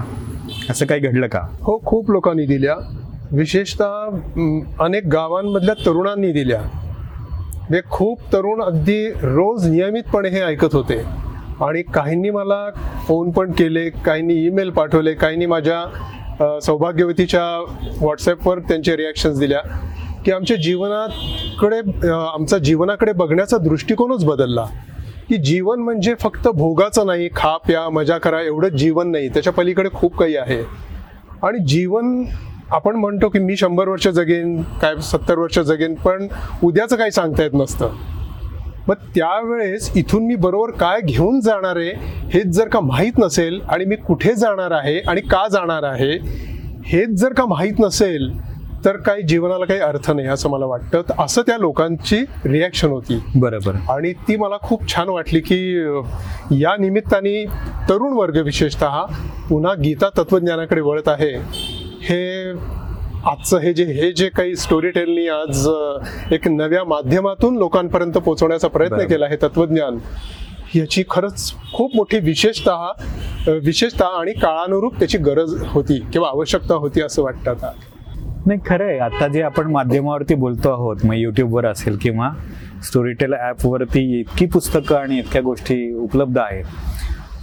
असं 0.71 0.85
काही 0.85 1.01
घडलं 1.01 1.27
का? 1.27 1.39
हो 1.61 1.77
खूप 1.85 2.11
लोकांनी 2.11 2.45
दिल्या. 2.45 2.75
विशेषतः 3.31 4.83
अनेक 4.83 5.07
गावांमधल्या 5.07 5.75
तरुणांनी 5.85 6.31
दिल्या. 6.31 6.59
म्हणजे 6.59 7.81
खूप 7.89 8.21
तरुण 8.33 8.61
अगदी 8.63 9.05
रोज 9.13 9.67
नियमितपणे 9.67 10.29
हे 10.29 10.41
ऐकत 10.41 10.75
होते. 10.75 10.97
आणि 11.65 11.81
काहींनी 11.93 12.29
मला 12.29 12.69
फोन 13.07 13.31
पण 13.31 13.51
केले 13.51 13.89
काहींनी 14.05 14.33
ईमेल 14.45 14.69
पाठवले 14.69 15.13
काहींनी 15.13 15.45
माझ्या 15.45 16.59
सौभाग्यवतीच्या 16.61 17.43
व्हॉट्सॲपवर 17.99 18.59
त्यांचे 18.59 18.95
रिॲक्शन्स 18.97 19.39
दिल्या. 19.39 19.59
की 20.25 20.31
आमच्या 20.31 20.57
जीवनाकडे 20.57 21.77
आमचा 22.11 22.57
जीवनाकडे 22.57 23.13
बघण्याचा 23.13 23.57
दृष्टिकोनच 23.57 24.25
बदलला. 24.25 24.65
की 25.31 25.37
जीवन 25.37 25.79
म्हणजे 25.79 26.13
फक्त 26.19 26.47
भोगाचं 26.47 27.05
नाही 27.05 27.29
खा 27.35 27.57
प्या 27.57 27.89
मजा 27.89 28.17
करा 28.17 28.41
एवढंच 28.41 28.71
जीवन 28.71 29.11
नाही. 29.11 29.29
त्याच्या 29.29 29.53
पलीकडे 29.53 29.89
खूप 29.93 30.17
काही 30.17 30.35
आहे. 30.35 30.61
आणि 31.43 31.59
जीवन 31.67 32.23
आपण 32.71 32.95
म्हणतो 32.95 33.29
की 33.29 33.39
मी 33.39 33.55
शंभर 33.55 33.87
वर्ष 33.87 34.07
जगेन 34.07 34.61
काय 34.61 34.95
सत्तर 35.01 35.37
वर्ष 35.37 35.59
जगेन 35.59 35.95
पण 35.95 36.27
उद्याचं 36.63 36.95
काही 36.95 37.11
सांगता 37.11 37.43
येत 37.43 37.51
नसतं. 37.53 37.89
मग 38.87 38.95
त्यावेळेस 39.15 39.91
इथून 39.95 40.23
मी 40.23 40.35
बरोबर 40.35 40.71
काय 40.71 41.01
घेऊन 41.01 41.39
जाणार 41.39 41.75
आहे 41.75 41.93
हेच 42.33 42.47
जर 42.47 42.67
का 42.67 42.79
माहीत 42.79 43.19
नसेल 43.19 43.61
आणि 43.69 43.85
मी 43.85 43.95
कुठे 43.95 44.33
जाणार 44.33 44.71
आहे 44.71 44.99
आणि 44.99 45.21
का 45.21 45.47
जाणार 45.51 45.83
आहे 45.83 46.17
हेच 46.85 47.09
जर 47.09 47.33
का 47.33 47.45
माहीत 47.45 47.79
नसेल 47.79 48.31
तर 48.85 48.97
काही 48.97 49.23
जीवनाला 49.23 49.65
काही 49.65 49.79
अर्थ 49.79 50.11
नाही 50.11 50.27
असं 50.27 50.49
मला 50.49 50.65
वाटतं. 50.65 51.01
तर 51.01 51.13
असं 51.19 51.41
त्या 51.41 51.57
लोकांची 51.57 52.17
रिॲक्शन 52.45 52.89
होती. 52.89 53.19
बरोबर. 53.35 53.75
आणि 53.89 54.13
ती 54.27 54.35
मला 54.35 54.57
खूप 54.57 54.87
छान 54.89 55.09
वाटली 55.09 55.39
की 55.39 55.77
या 56.51 56.75
निमित्ताने 56.79 57.45
तरुण 57.89 58.13
वर्ग 58.13 58.37
विशेषत 58.37 58.83
पुन्हा 59.49 59.73
गीता 59.73 60.09
तत्वज्ञानाकडे 60.17 60.81
वळत 60.81 61.07
आहे. 61.07 61.33
हे 62.03 62.51
आजचं 63.25 63.57
हे 63.57 63.73
जे 63.73 63.83
हे 63.83 64.11
जे 64.11 64.29
काही 64.29 64.55
स्टोरी 64.55 64.89
टेलनी 64.89 65.27
आज 65.27 65.67
एक 66.31 66.47
नव्या 66.47 66.83
माध्यमातून 66.83 67.57
लोकांपर्यंत 67.57 68.13
पोहोचवण्याचा 68.13 68.67
प्रयत्न. 68.67 69.05
केला 69.07 69.27
हे 69.27 69.35
तत्वज्ञान 69.35 69.97
याची 70.75 71.03
खरंच 71.09 71.53
खूप 71.73 71.95
मोठी 71.95 72.19
विशेषतः 72.19 72.87
विशेषतः 73.63 74.05
आणि 74.05 74.33
काळानुरूप 74.33 74.99
त्याची 74.99 75.17
गरज 75.17 75.53
होती 75.67 75.99
किंवा 76.13 76.27
आवश्यकता 76.27 76.75
होती 76.75 77.01
असं 77.01 77.23
वाटतं 77.23 77.51
आता. 77.51 77.71
नाही 78.45 78.59
खरं 78.65 78.85
आहे 78.85 78.97
आता 78.99 79.27
जे 79.27 79.41
आपण 79.41 79.71
माध्यमावरती 79.71 80.35
बोलतो 80.35 80.69
आहोत 80.69 81.05
मग 81.05 81.13
युट्यूबवर 81.13 81.65
असेल 81.65 81.97
किंवा 82.01 82.29
स्टोरीटेल 82.83 83.33
ॲपवरती 83.33 83.99
इतकी 84.19 84.45
पुस्तकं 84.45 84.95
आणि 84.95 85.17
इतक्या 85.19 85.41
गोष्टी 85.41 85.93
उपलब्ध 85.93 86.37
आहेत. 86.37 86.63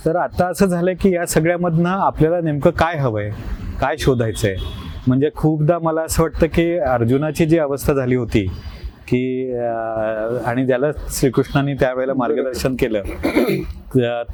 तर 0.04 0.16
आता 0.16 0.46
असं 0.46 0.66
झालं 0.66 0.92
की 1.00 1.14
या 1.14 1.26
सगळ्यामधनं 1.26 1.88
आपल्याला 1.88 2.40
नेमकं 2.40 2.70
काय 2.70 2.96
हवंय 2.96 3.30
काय 3.80 3.96
शोधायचं 3.96 4.48
आहे 4.48 4.56
म्हणजे 5.06 5.30
खूपदा 5.34 5.78
मला 5.78 6.02
असं 6.02 6.22
वाटतं 6.22 6.46
की 6.46 6.72
अर्जुनाची 6.78 7.46
जी 7.46 7.58
अवस्था 7.58 7.92
झाली 7.92 8.14
होती 8.14 8.46
की 9.10 9.52
आणि 10.46 10.64
ज्याला 10.66 10.90
श्रीकृष्णाने 11.10 11.74
त्यावेळेला 11.74 12.14
मार्गदर्शन 12.14 12.74
केलं 12.74 13.02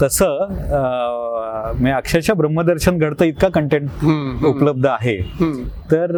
तसं 0.03 0.39
अं, 0.45 1.73
म्हणजे 1.73 1.91
अक्षरशः 1.91 2.35
ब्रह्मदर्शन 2.35 2.99
घडतं 2.99 3.25
इतका 3.25 3.49
कंटेंट. 3.49 3.89
उपलब्ध 4.47 4.87
आहे. 4.87 5.17
तर 5.91 6.17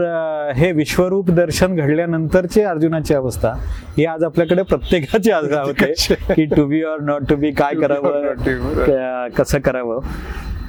हे 0.57 0.71
विश्वरूप 0.73 1.31
दर्शन 1.31 1.75
घडल्यानंतरची 1.77 2.61
अर्जुनाची 2.61 3.15
अवस्था 3.15 3.53
ही 3.99 4.05
आज 4.05 4.25
आपल्याकडे 4.25 4.63
प्रत्येकाची 4.63 5.31
आज 5.31 5.53
होते 5.53 5.93
की 6.35 6.45
to 6.47 6.65
be 6.67 6.83
or 6.83 7.01
not 7.01 7.29
to 7.29 7.37
be 7.37 7.51
काय 7.51 7.75
करावं 7.75 9.29
कसं 9.37 9.59
करावं 9.59 10.01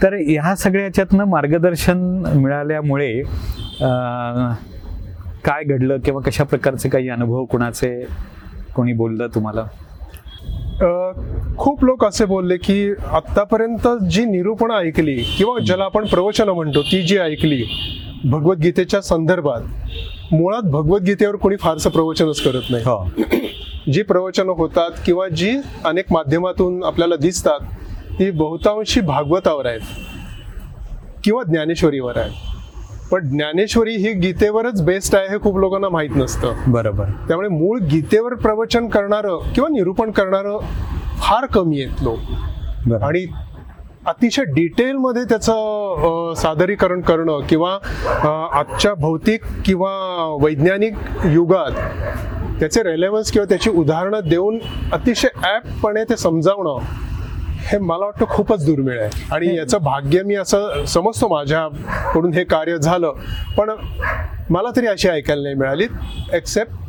तर 0.04 0.14
ह्या 0.14 0.56
सगळ्या 0.56 0.84
याच्यातनं 0.86 1.24
मार्गदर्शन 1.24 1.98
मिळाल्यामुळे 2.36 3.12
काय 5.48 5.64
घडलं 5.64 5.98
किंवा 5.98 6.22
कशा 6.22 6.44
प्रकारचे 6.44 6.90
काही 6.90 7.10
अनुभव 7.10 7.46
कुणाचे 7.46 8.06
कोणी 8.76 8.94
बोललं 8.94 9.28
तुम्हाला? 9.28 9.64
खूप 11.58 11.84
लोक 11.86 12.06
असे 12.06 12.26
बोलले 12.26 12.58
की 12.58 12.92
आतापर्यंत 13.12 13.88
जी 14.10 14.26
निरूपणं 14.26 14.74
ऐकली 14.74 15.16
किंवा 15.38 15.60
ज्याला 15.60 15.84
आपण 15.84 16.06
प्रवचनं 16.06 16.52
म्हणतो 16.52 16.82
ती 16.82 17.02
जी 17.02 17.18
ऐकली 17.18 17.64
भगवद्गीतेच्या 18.26 19.02
संदर्भात 19.02 20.34
मुळात 20.34 20.62
भगवद्गीतेवर 20.62 21.36
कोणी 21.36 21.56
फारसं 21.56 21.90
प्रवचनच 21.90 22.42
करत 22.42 22.70
नाही. 22.70 22.84
हो. 22.84 23.10
जी 23.92 24.02
प्रवचनं 24.02 24.52
होतात 24.52 24.92
किंवा 25.06 25.28
जी 25.28 25.58
अनेक 25.86 26.06
माध्यमातून 26.12 26.84
आपल्याला 26.84 27.16
दिसतात 27.16 27.60
ती 28.20 28.30
बहुतांशी 28.32 29.02
भागवतावर 29.02 29.66
आहेत 29.66 29.82
किंवा 31.24 31.44
ज्ञानेश्वरीवर 31.44 32.18
आहेत. 32.18 32.57
पण 33.12 33.28
ज्ञानेश्वरी 33.30 33.96
ही 33.98 34.12
गीतेवरच 34.20 34.82
बेस्ट 34.86 35.16
आहे 35.16 35.28
हे 35.28 35.38
खूप 35.40 35.58
लोकांना 35.60 35.90
माहीत 35.90 36.16
नसतं. 36.16 36.72
बरोबर. 36.72 37.10
त्यामुळे 37.28 37.48
मूळ 37.50 37.80
गीतेवर 37.92 38.34
प्रवचन 38.36 38.88
करणारं 38.88 39.52
किंवा 39.56 39.70
निरूपण 39.70 40.12
करणारं 40.12 40.58
फार 41.20 41.46
कमी 41.46 41.82
आहेत 41.82 42.04
लोक. 42.04 42.94
आणि 43.04 43.26
अतिशय 44.08 44.44
डिटेलमध्ये 44.54 45.24
त्याचं 45.24 46.34
सादरीकरण 46.38 47.02
करणं 47.02 47.40
किंवा 47.50 47.72
आजच्या 48.60 48.94
भौतिक 48.94 49.46
किंवा 49.66 49.90
वैज्ञानिक 50.42 50.94
युगात 51.26 51.72
त्याचे 52.60 52.84
रेलेव्हन्स 52.84 53.32
किंवा 53.32 53.46
त्याची 53.50 53.70
उदाहरणं 53.70 54.30
देऊन 54.30 54.60
अतिशय 54.92 55.28
ॲपपणे 55.44 56.04
ते 56.04 56.18
समजावणं 56.18 56.78
हे 57.68 57.78
मला 57.78 58.06
वाटतं 58.06 58.26
खूपच 58.30 58.66
दुर्मिळ 58.66 59.00
आहे. 59.02 59.10
आणि 59.32 59.56
याचं 59.58 59.78
भाग्य 59.84 60.22
मी 60.26 60.36
असं 60.36 60.86
समजतो 60.88 61.28
माझ्याकडून 61.28 62.34
हे 62.34 62.44
कार्य 62.44 62.78
झालं. 62.78 63.14
पण 63.58 63.72
मला 64.50 64.70
तरी 64.76 64.88
अशी 64.88 65.10
ऐकायला 65.10 65.42
नाही 65.44 65.56
मिळाली 65.56 65.88
एक्सेप्ट 66.34 66.86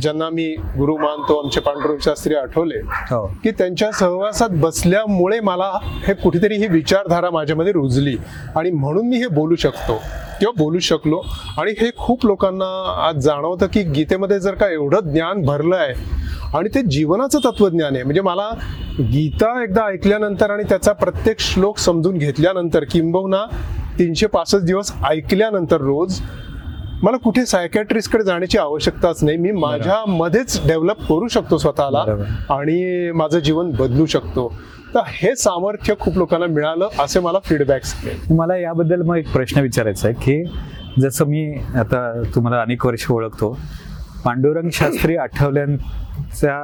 ज्यांना 0.00 0.28
मी 0.30 0.44
गुरु 0.78 0.96
मानतो 0.96 1.38
आमचे 1.42 1.60
पांडुरंग 1.60 1.98
शास्त्री 2.04 2.34
आठवले 2.34 2.78
हो. 3.10 3.26
की 3.44 3.50
त्यांच्या 3.50 3.90
सहवासात 3.92 4.48
बसल्यामुळे 4.62 5.38
मला 5.40 5.70
हे 6.06 6.14
कुठेतरी 6.14 6.56
ही 6.56 6.66
विचारधारा 6.68 7.30
माझ्यामध्ये 7.30 7.72
रुजली. 7.72 8.16
आणि 8.56 8.70
म्हणून 8.70 9.08
मी 9.08 9.16
हे 9.18 9.28
बोलू 9.28 9.56
शकतो 9.56 9.96
किंवा 10.40 10.52
बोलू 10.58 10.78
शकलो. 10.78 11.20
आणि 11.58 11.74
हे 11.80 11.90
खूप 11.98 12.26
लोकांना 12.26 12.66
आज 13.06 13.24
जाणवतं 13.24 13.66
की 13.72 13.82
गीतेमध्ये 13.84 14.38
जर 14.40 14.54
का 14.54 14.68
एवढं 14.72 15.12
ज्ञान 15.12 15.42
भरलं 15.42 15.76
आहे 15.76 15.94
आणि 16.54 16.68
ते 16.74 16.82
जीवनाचं 16.82 17.38
तत्वज्ञान 17.44 17.94
आहे. 17.94 18.02
म्हणजे 18.04 18.20
मला 18.20 18.48
गीता 19.12 19.62
एकदा 19.62 19.84
ऐकल्यानंतर 19.86 20.50
आणि 20.50 20.62
त्याचा 20.68 20.92
प्रत्येक 20.92 21.40
श्लोक 21.40 21.78
समजून 21.78 22.18
घेतल्यानंतर 22.18 22.84
किंबहुना 22.84 23.44
तीनशे 23.98 24.26
पासष्ट 24.26 24.64
दिवस 24.64 24.92
ऐकल्यानंतर 25.08 25.80
रोज 25.80 26.20
मला 27.02 27.16
कुठे 27.16 27.44
सायकॅट्रिस्टकडे 27.46 28.24
जाण्याची 28.24 28.58
आवश्यकताच 28.58 29.22
नाही. 29.24 29.36
मी 29.36 29.50
माझ्यामध्येच 29.52 30.60
डेव्हलप 30.66 31.00
करू 31.08 31.28
शकतो 31.28 31.58
स्वतःला. 31.58 32.04
आणि 32.50 33.10
माझं 33.14 33.38
जीवन 33.38 33.70
बदलू 33.70 34.06
शकतो. 34.06 34.48
तर 34.94 35.00
हे 35.06 35.34
सामर्थ्य 35.36 35.94
खूप 36.00 36.16
लोकांना 36.18 36.46
मिळालं 36.46 36.88
असे 36.98 37.20
मला 37.20 37.38
फीडबॅक्स 37.44 37.94
मला 38.30 38.56
याबद्दल 38.56 39.02
मग 39.02 39.16
एक 39.16 39.32
प्रश्न 39.32 39.60
विचारायचा 39.60 40.08
आहे 40.08 40.16
की 40.22 40.42
जसं 41.00 41.26
मी 41.26 41.44
आता 41.74 42.22
तुम्हाला 42.34 42.60
अनेक 42.60 42.86
वर्ष 42.86 43.10
ओळखतो 43.10 43.56
पांडुरंग 44.26 44.68
शास्त्री 44.72 45.16
आठवल्यांच्या 45.16 46.54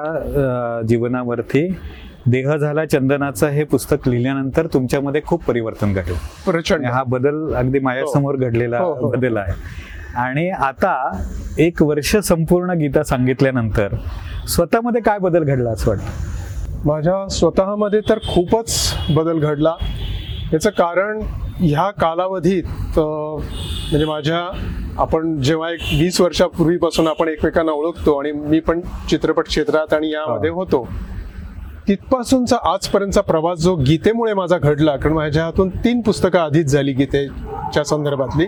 जीवनावरती 0.88 1.66
देह 2.26 2.54
झाला 2.56 2.84
चंदनाचं 2.84 3.48
हे 3.48 3.64
पुस्तक 3.64 4.08
लिहिल्यानंतर 4.08 4.66
तुमच्यामध्ये 4.66 5.20
खूप 5.26 5.44
परिवर्तन 5.44 5.92
घडलं. 5.92 6.14
प्रचंड. 6.46 6.86
हा 6.86 7.02
बदल 7.02 7.54
अगदी 7.54 7.78
माझ्यासमोर 7.78 8.36
घडलेला 8.36 8.78
हो, 8.78 8.92
हो. 8.94 9.10
बदल 9.10 9.36
आहे. 9.36 9.52
आणि 10.16 10.48
आता 10.50 10.94
एक 11.58 11.82
वर्ष 11.82 12.16
संपूर्ण 12.16 12.70
गीता 12.70 13.02
सांगितल्यानंतर 13.02 13.94
स्वतःमध्ये 14.48 15.00
काय 15.00 15.18
बदल 15.18 15.44
घडला 15.44 15.70
असं 15.70 15.90
वाटतं? 15.90 16.88
माझ्या 16.88 17.26
स्वतःमध्ये 17.28 18.00
तर 18.08 18.18
खूपच 18.28 18.74
बदल 19.14 19.38
घडला. 19.38 19.74
याचं 20.52 20.70
कारण 20.70 21.20
ह्या 21.62 21.90
कालावधीत 21.90 22.98
म्हणजे 22.98 24.04
माझ्या 24.04 24.38
आपण 25.02 25.36
जेव्हा 25.42 25.70
एक 25.70 25.80
वीस 25.98 26.20
वर्षापूर्वीपासून 26.20 27.08
आपण 27.08 27.28
एकमेकांना 27.28 27.72
ओळखतो 27.72 28.18
आणि 28.18 28.32
मी 28.32 28.60
पण 28.60 28.80
चित्रपट 29.10 29.46
क्षेत्रात 29.46 29.92
आणि 29.94 30.10
यामध्ये 30.12 30.50
होतो 30.50 30.86
तिथपासूनचा 31.88 32.56
आजपर्यंतचा 32.72 33.20
प्रवास 33.20 33.58
जो 33.58 33.74
गीतेमुळे 33.76 34.34
माझा 34.34 34.58
घडला 34.58 34.96
कारण 34.96 35.14
माझ्या 35.14 35.44
हातून 35.44 35.68
तीन 35.84 36.00
पुस्तकं 36.00 36.38
आधीच 36.38 36.66
झाली 36.66 36.92
गीतेच्या 36.92 37.84
संदर्भातली. 37.84 38.46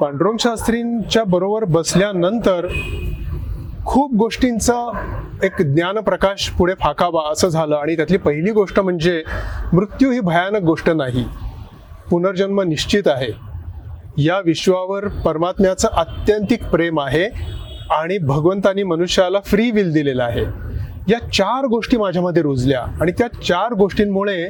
पांडुरंग 0.00 0.36
शास्त्रींच्या 0.40 1.24
बरोबर 1.24 1.64
बसल्यानंतर 1.68 2.66
खूप 3.86 4.14
गोष्टींचा 4.16 4.74
एक 5.44 5.60
ज्ञानप्रकाश 5.64 6.48
पुढे 6.58 6.74
फाकावा 6.80 7.22
असं 7.32 7.48
झालं. 7.48 7.76
आणि 7.76 7.96
त्यातली 7.96 8.16
पहिली 8.16 8.50
गोष्ट 8.52 8.80
म्हणजे 8.80 9.22
मृत्यू 9.72 10.10
ही 10.10 10.20
भयानक 10.20 10.62
गोष्ट 10.62 10.90
नाही. 10.90 11.24
पुनर्जन्म 12.10 12.60
निश्चित 12.60 13.02
आहे. 13.06 13.30
या 14.18 14.38
विश्वावर 14.44 15.06
परमात्म्याचं 15.24 15.88
आत्यंतिक 15.92 16.64
प्रेम 16.64 17.00
आहे 17.00 17.24
आणि 17.90 18.18
भगवंतानी 18.18 18.82
मनुष्याला 18.82 19.40
फ्री 19.44 19.70
विल 19.70 19.92
दिलेला 19.92 20.24
आहे. 20.24 20.44
या 21.08 21.18
चार 21.32 21.66
गोष्टी 21.66 21.96
माझ्यामध्ये 21.96 22.42
रुजल्या 22.42 22.80
आणि 23.00 23.12
त्या 23.18 23.28
चार 23.42 23.74
गोष्टींमुळे 23.74 24.48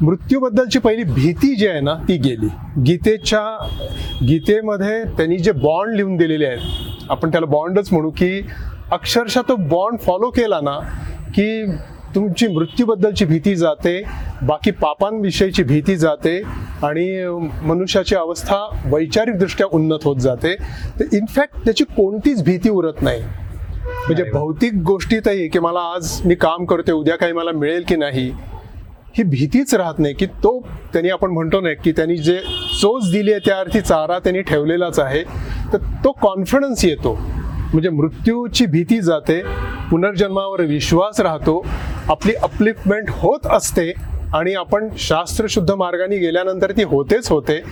मृत्यूबद्दलची 0.00 0.78
पहिली 0.78 1.02
भीती 1.04 1.54
जी 1.56 1.66
आहे 1.68 1.80
ना 1.80 1.94
ती 2.08 2.16
गेली. 2.18 2.48
गीतेच्या 2.86 3.40
गीतेमध्ये 4.28 5.02
त्यांनी 5.16 5.38
जे 5.38 5.52
बॉन्ड 5.52 5.96
लिहून 5.96 6.16
दिलेले 6.16 6.46
आहेत 6.46 7.10
आपण 7.10 7.30
त्याला 7.30 7.46
बॉन्डच 7.46 7.92
म्हणू 7.92 8.10
की 8.10 8.40
अक्षरशः 8.90 9.40
तो 9.48 9.56
बॉन्ड 9.58 10.00
फॉलो 10.00 10.30
केला 10.30 10.60
ना 10.62 10.78
की 11.34 11.64
तुमची 12.14 12.48
मृत्यूबद्दलची 12.48 13.24
भीती 13.24 13.54
जाते 13.56 14.02
बाकी 14.42 14.70
पापांविषयीची 14.70 15.62
भीती 15.62 15.96
जाते 15.96 16.42
आणि 16.82 17.26
मनुष्याची 17.62 18.14
अवस्था 18.14 18.80
वैचारिकदृष्ट्या 18.86 19.66
उन्नत 19.72 20.04
होत 20.04 20.16
जाते. 20.16 20.54
तर 21.00 21.04
इनफॅक्ट 21.12 21.64
त्याची 21.64 21.84
कोणतीच 21.84 22.44
भीती 22.44 22.70
उरत 22.70 23.02
नाही. 23.02 23.22
म्हणजे. 23.22 24.24
भौतिक 24.24 24.74
गोष्टीतही 24.74 25.48
की 25.48 25.58
मला 25.58 25.80
आज 25.94 26.20
मी 26.24 26.34
काम 26.34 26.64
करते 26.64 26.92
उद्या 26.92 27.16
काही 27.16 27.32
मला 27.32 27.50
मिळेल 27.52 27.84
की 27.88 27.96
नाही 27.96 28.32
ही 29.16 29.22
भीतीच 29.22 29.74
राहत 29.74 29.98
नाही 29.98 30.14
की 30.14 30.26
तो 30.26 30.66
त्यांनी 30.92 31.10
आपण 31.10 31.30
म्हणतो 31.30 31.60
ना 31.60 31.72
की 31.72 31.92
त्यांनी 31.92 32.16
जे 32.16 32.38
चोच 32.80 33.10
दिली 33.12 33.30
आहे 33.30 33.40
त्या 33.46 33.58
अर्थी 33.58 33.80
चारा 33.80 34.18
त्यांनी 34.18 34.42
ठेवलेलाच 34.42 34.98
आहे 34.98 35.22
तर 35.72 35.78
तो 36.04 36.12
कॉन्फिडन्स 36.12 36.84
येतो. 36.84 37.18
म्हणजे 37.72 37.88
मृत्यूची 37.88 38.66
भीती 38.66 39.00
जाते 39.00 39.42
पुनर्जन्मावर 39.90 40.60
विश्वास 40.60 41.20
राहतो 41.20 41.66
आपली 42.08 42.34
अपलिफ्टमेंट 42.34 43.10
होत 43.10 43.46
असते 43.46 43.92
आणि 44.34 44.54
आपण 44.54 44.88
शास्त्रशुद्ध 44.98 45.70
मार्गाने 45.72 46.16
गेल्यानंतर 46.16 46.72
ती 46.72 46.82
होतेच 46.82 47.30
होते 47.30 47.62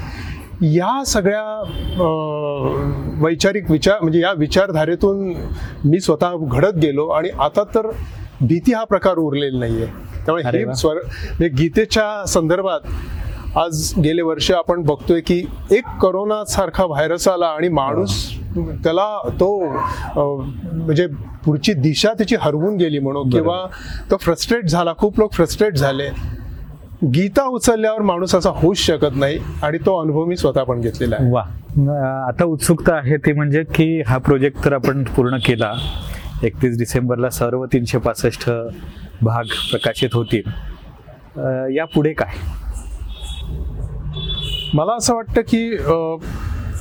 या 0.63 1.05
सगळ्या 1.07 1.43
वैचारिक 3.23 3.71
विचार 3.71 4.01
म्हणजे 4.03 4.21
या 4.21 4.33
विचारधारेतून 4.33 5.33
मी 5.85 6.01
स्वतः 6.01 6.35
घडत 6.43 6.77
गेलो 6.77 7.07
आणि 7.09 7.29
आता 7.41 7.65
तर 7.75 7.91
भीती 8.41 8.73
हा 8.73 8.85
प्रकार 8.85 9.17
उरलेला 9.17 9.59
नाहीये 9.59 9.87
त्यामुळे 9.87 10.43
ही. 10.43 10.75
स्वर 10.75 10.95
म्हणजे 10.95 11.49
गीतेच्या 11.49 12.27
संदर्भात 12.27 12.81
आज 13.57 13.93
गेले 14.05 14.23
वर्ष 14.23 14.51
आपण 14.51 14.83
बघतोय 14.83 15.21
की 15.21 15.39
एक 15.71 15.85
करोना 16.03 16.43
सारखा 16.49 16.85
व्हायरस 16.85 17.27
आला 17.29 17.47
आणि 17.47 17.69
माणूस 17.69 18.13
त्याला 18.57 19.07
तो 19.41 19.49
म्हणजे 20.17 21.07
पुढची 21.45 21.73
दिशा 21.73 22.13
त्याची 22.13 22.37
हरवून 22.41 22.77
गेली 22.77 22.99
म्हणून 22.99 23.31
किंवा 23.31 23.57
तो 24.11 24.17
फ्रस्ट्रेट 24.17 24.69
झाला 24.69 24.93
खूप 24.99 25.19
लोक 25.19 25.33
फ्रस्ट्रेट 25.33 25.77
झाले. 25.77 26.09
गीता 27.15 27.45
उचलल्यावर 27.45 28.03
माणूस 28.03 28.35
असा 28.35 28.51
होऊच 28.55 28.79
शकत 28.79 29.17
नाही 29.17 29.39
आणि 29.63 29.79
तो 29.79 29.99
अनुभव 30.01 30.25
मी 30.25 30.37
स्वतः 30.37 30.63
पण 30.63 30.81
घेतलेला 30.81 31.17
आहे. 31.21 31.31
वा. 31.33 31.43
आता 32.29 32.45
उत्सुकता 32.45 32.95
आहे 32.95 33.17
ती 33.17 33.33
म्हणजे 33.33 33.63
की 33.75 34.03
हा 34.07 34.19
प्रोजेक्ट 34.19 34.65
तर 34.65 34.73
आपण 34.73 35.03
पूर्ण 35.17 35.37
केला. 35.47 35.73
एकतीस 36.45 36.79
डिसेंबरला 36.79 37.31
सर्व 37.31 37.67
तीनशे 37.73 37.99
पासष्ट 37.99 38.51
भाग 39.23 39.45
प्रकाशित 39.71 40.15
होतील. 40.15 40.51
यापुढे 41.77 42.13
काय? 42.13 42.35
मला 44.75 44.93
असं 44.97 45.15
वाटतं 45.15 45.41
की 45.49 45.77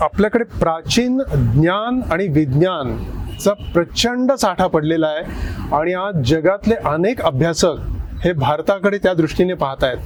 आपल्याकडे 0.02 0.44
प्राचीन 0.60 1.18
ज्ञान 1.54 2.02
आणि 2.12 2.28
विज्ञानचा 2.34 3.54
प्रचंड 3.74 4.32
साठा 4.32 4.68
पडलेला 4.68 5.08
आहे 5.08 5.76
आणि 5.76 5.94
आज 5.94 6.22
जगातले 6.30 6.76
अनेक 6.86 7.22
अभ्यासक 7.22 8.24
हे 8.24 8.34
भारताकडे 8.34 8.98
त्या 8.98 9.14
दृष्टीने 9.14 9.54
पाहत 9.54 9.84
आहेत. 9.84 9.98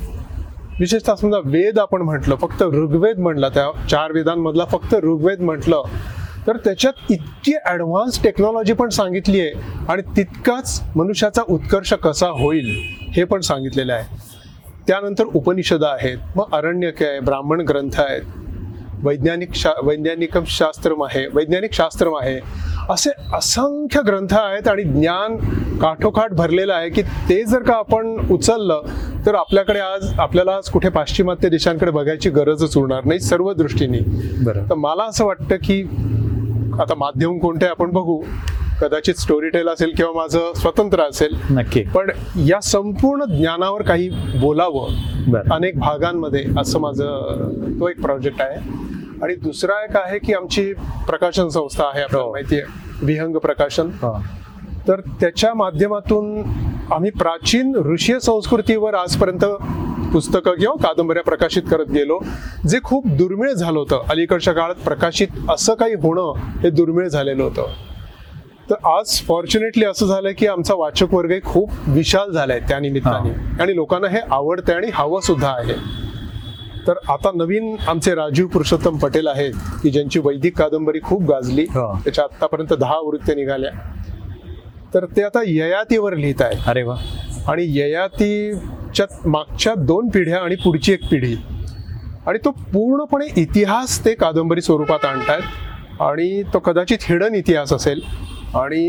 विशेषतः 0.80 1.16
समजा 1.16 1.38
वेद 1.46 1.80
आपण 1.80 2.02
म्हटलं 2.02 2.36
फक्त 2.42 2.64
ऋग्वेद 2.74 3.20
म्हटलं 3.20 3.50
त्या 3.54 3.70
चार 3.90 4.12
वेदांमधला 4.12 4.66
फक्त 4.72 4.94
ऋग्वेद 5.04 5.42
म्हटलं 5.42 5.84
तर 6.48 6.58
त्याच्यात 6.58 7.12
इतकी 7.12 7.54
ॲडव्हान्स 7.66 8.22
टेक्नॉलॉजी 8.24 8.74
पण 8.74 8.90
सांगितली 8.90 9.40
आहे 9.42 9.86
आणि 9.90 10.02
तितकाच 10.16 10.82
मनुष्याचा 10.96 11.42
उत्कर्ष 11.50 11.94
कसा 12.04 12.28
होईल 12.40 12.72
हे 13.16 13.24
पण 13.24 13.42
सांगितलेलं 13.42 13.94
आहे. 13.94 14.32
त्यानंतर 14.88 15.24
उपनिषद 15.24 15.84
आहेत 15.84 16.18
मग 16.36 16.44
अरण्यक 16.54 17.04
आहे 17.04 17.20
ब्राह्मण 17.20 17.62
ग्रंथ 17.62 18.00
आहेत 18.00 18.22
वैज्ञानिक 19.04 19.54
शा 19.56 19.70
वैज्ञानिक 19.84 20.38
शास्त्रम 20.48 21.04
आहे 21.04 21.28
वैज्ञानिक 21.34 21.74
शास्त्रम 21.74 22.16
आहे 22.22 22.40
असे 22.90 23.10
असंख्य 23.34 24.02
ग्रंथ 24.08 24.34
आहेत 24.34 24.68
आणि 24.68 24.84
ज्ञान 24.84 25.36
काठोकाठ 25.80 26.32
भरलेलं 26.32 26.74
आहे 26.74 26.90
की 26.90 27.02
ते 27.02 27.44
जर 27.44 27.64
का 27.64 27.74
आपण 27.74 28.28
उचललं 28.32 28.82
तर 29.26 29.36
आपल्याकडे 29.36 29.80
आज 29.80 30.20
आपल्याला 30.20 30.52
आज 30.52 30.70
कुठे 30.70 30.90
पाश्चिमात्य 30.90 31.50
देशांकडे 31.50 31.92
बघायची 31.92 32.30
गरजच 32.30 32.78
उरणार 32.78 33.06
नाही 33.06 33.20
सर्व 33.20 33.54
दृष्टीने. 33.54 34.00
बरं. 34.44 34.70
तर 34.70 34.76
मला 34.76 35.04
असं 35.04 35.26
वाटतं 35.26 35.56
की 35.56 35.84
आता 36.80 36.94
माध्यम 36.98 37.40
कोणते 37.40 37.66
आपण 37.66 37.92
बघू. 37.92 38.22
कदाचित 38.84 39.16
स्टोरी 39.16 39.50
टेल 39.50 39.68
असेल 39.68 39.94
किंवा 39.98 40.12
माझं 40.12 40.54
स्वतंत्र 40.56 41.02
असेल. 41.02 41.36
नक्की. 41.50 41.84
पण 41.84 42.10
या 42.48 42.60
संपूर्ण 42.62 43.24
ज्ञानावर 43.24 43.82
काही 43.82 44.10
बोलावं 44.42 45.44
अनेक 45.52 45.80
भागांमध्ये 45.80 46.46
असं 46.58 46.80
माझं 46.80 47.50
तो 47.80 47.90
एक 47.90 48.02
प्रोजेक्ट 48.02 48.42
आहे. 48.42 48.60
आणि 49.24 49.36
दुसरा 49.36 49.84
एक 49.84 49.98
आहे 49.98 50.20
की 50.20 50.34
आमची 50.34 50.74
प्रकाशन 51.08 51.48
संस्था 51.48 51.84
आहे 51.84 52.02
आपल्याला 52.02 52.26
हो. 52.26 52.32
माहिती 52.32 52.56
आहे 52.56 52.64
विहंग 53.06 53.36
प्रकाशन. 53.36 53.90
हो. 54.02 54.20
तर 54.88 55.00
त्याच्या 55.00 55.54
माध्यमातून 55.54 56.42
आम्ही 56.92 57.12
प्राचीन 57.12 57.76
ऋषीय 57.76 58.20
संस्कृतीवर 58.20 58.94
आजपर्यंत 58.94 59.46
पुस्तकं 60.14 60.52
किंवा 60.52 60.76
कादंबऱ्या 60.84 61.24
प्रकाशित 61.24 61.64
करत 61.72 61.86
गेलो 61.86 62.20
जे 62.70 62.80
खूप 62.84 63.08
दुर्मिळ 63.08 63.52
झालं 63.52 63.80
होतं. 63.80 64.04
अलीकडच्या 64.10 64.54
काळात 64.54 64.76
प्रकाशित 64.76 65.28
असं 65.50 65.74
काही 65.74 65.94
होणं 65.94 66.34
हे 66.60 66.70
दुर्मिळ 66.70 67.08
झालेलं 67.08 67.44
होतं. 67.44 67.68
तर 68.74 68.88
आज 68.88 69.22
फॉर्च्युनेटली 69.22 69.86
असं 69.86 70.06
झालंय 70.06 70.34
की 70.34 70.48
आमचा 70.48 70.74
वाचक 70.74 71.14
वर्गही 71.14 71.42
खूप 71.42 71.72
विशाल 71.88 72.32
झालाय 72.32 72.60
त्या 72.60 72.80
निमित्ताने. 72.80 73.64
आणि 73.64 73.76
लोकांना 73.76 74.08
हे 74.08 74.18
आवडतंय 74.32 74.76
आणि 74.76 74.88
हवं 74.94 75.20
सुद्धा 75.20 75.50
आहे. 75.50 75.74
तर 76.88 76.94
आता 77.08 77.32
नवीन 77.36 77.76
आमचे 77.88 78.16
राजीव 78.16 78.48
पुरुषोत्तम 78.48 78.98
पटेल 78.98 79.28
आहेत 79.28 79.54
की 79.84 79.90
ज्यांची 79.90 80.20
वैदिक 80.20 80.58
कादंबरी 80.58 81.00
खूप 81.04 81.24
गाजली. 81.24 81.66
त्याच्या 81.66 82.24
आतापर्यंत 82.24 82.74
दहा 82.74 82.94
आवृत्त्या 82.94 83.36
निघाल्या. 83.36 83.72
तर 84.94 85.06
ते 85.06 85.24
आता 85.24 85.40
ययातीवर 85.48 86.16
लिहित 86.16 86.42
आहेत. 86.42 86.58
अरे 86.68 86.84
वा. 86.84 86.96
आणि 87.48 87.80
ययातीच्या 87.80 89.06
मागच्या 89.26 89.74
दोन 89.76 90.08
पिढ्या 90.08 90.40
आणि 90.40 90.56
पुढची 90.56 90.94
एक 90.94 91.10
पिढी. 91.12 91.36
आणि 92.28 92.40
तो 92.46 92.52
पूर्णपणे 92.52 93.42
इतिहास 93.42 94.06
ते 94.06 94.14
कादंबरी 94.14 94.62
स्वरूपात 94.62 95.06
आणतायत. 95.06 95.44
आणि 96.02 96.44
तो 96.44 96.60
कदाचित 96.60 96.98
हिडन 97.02 97.36
इतिहास 97.36 97.74
असेल. 97.74 98.02
आणि 98.56 98.84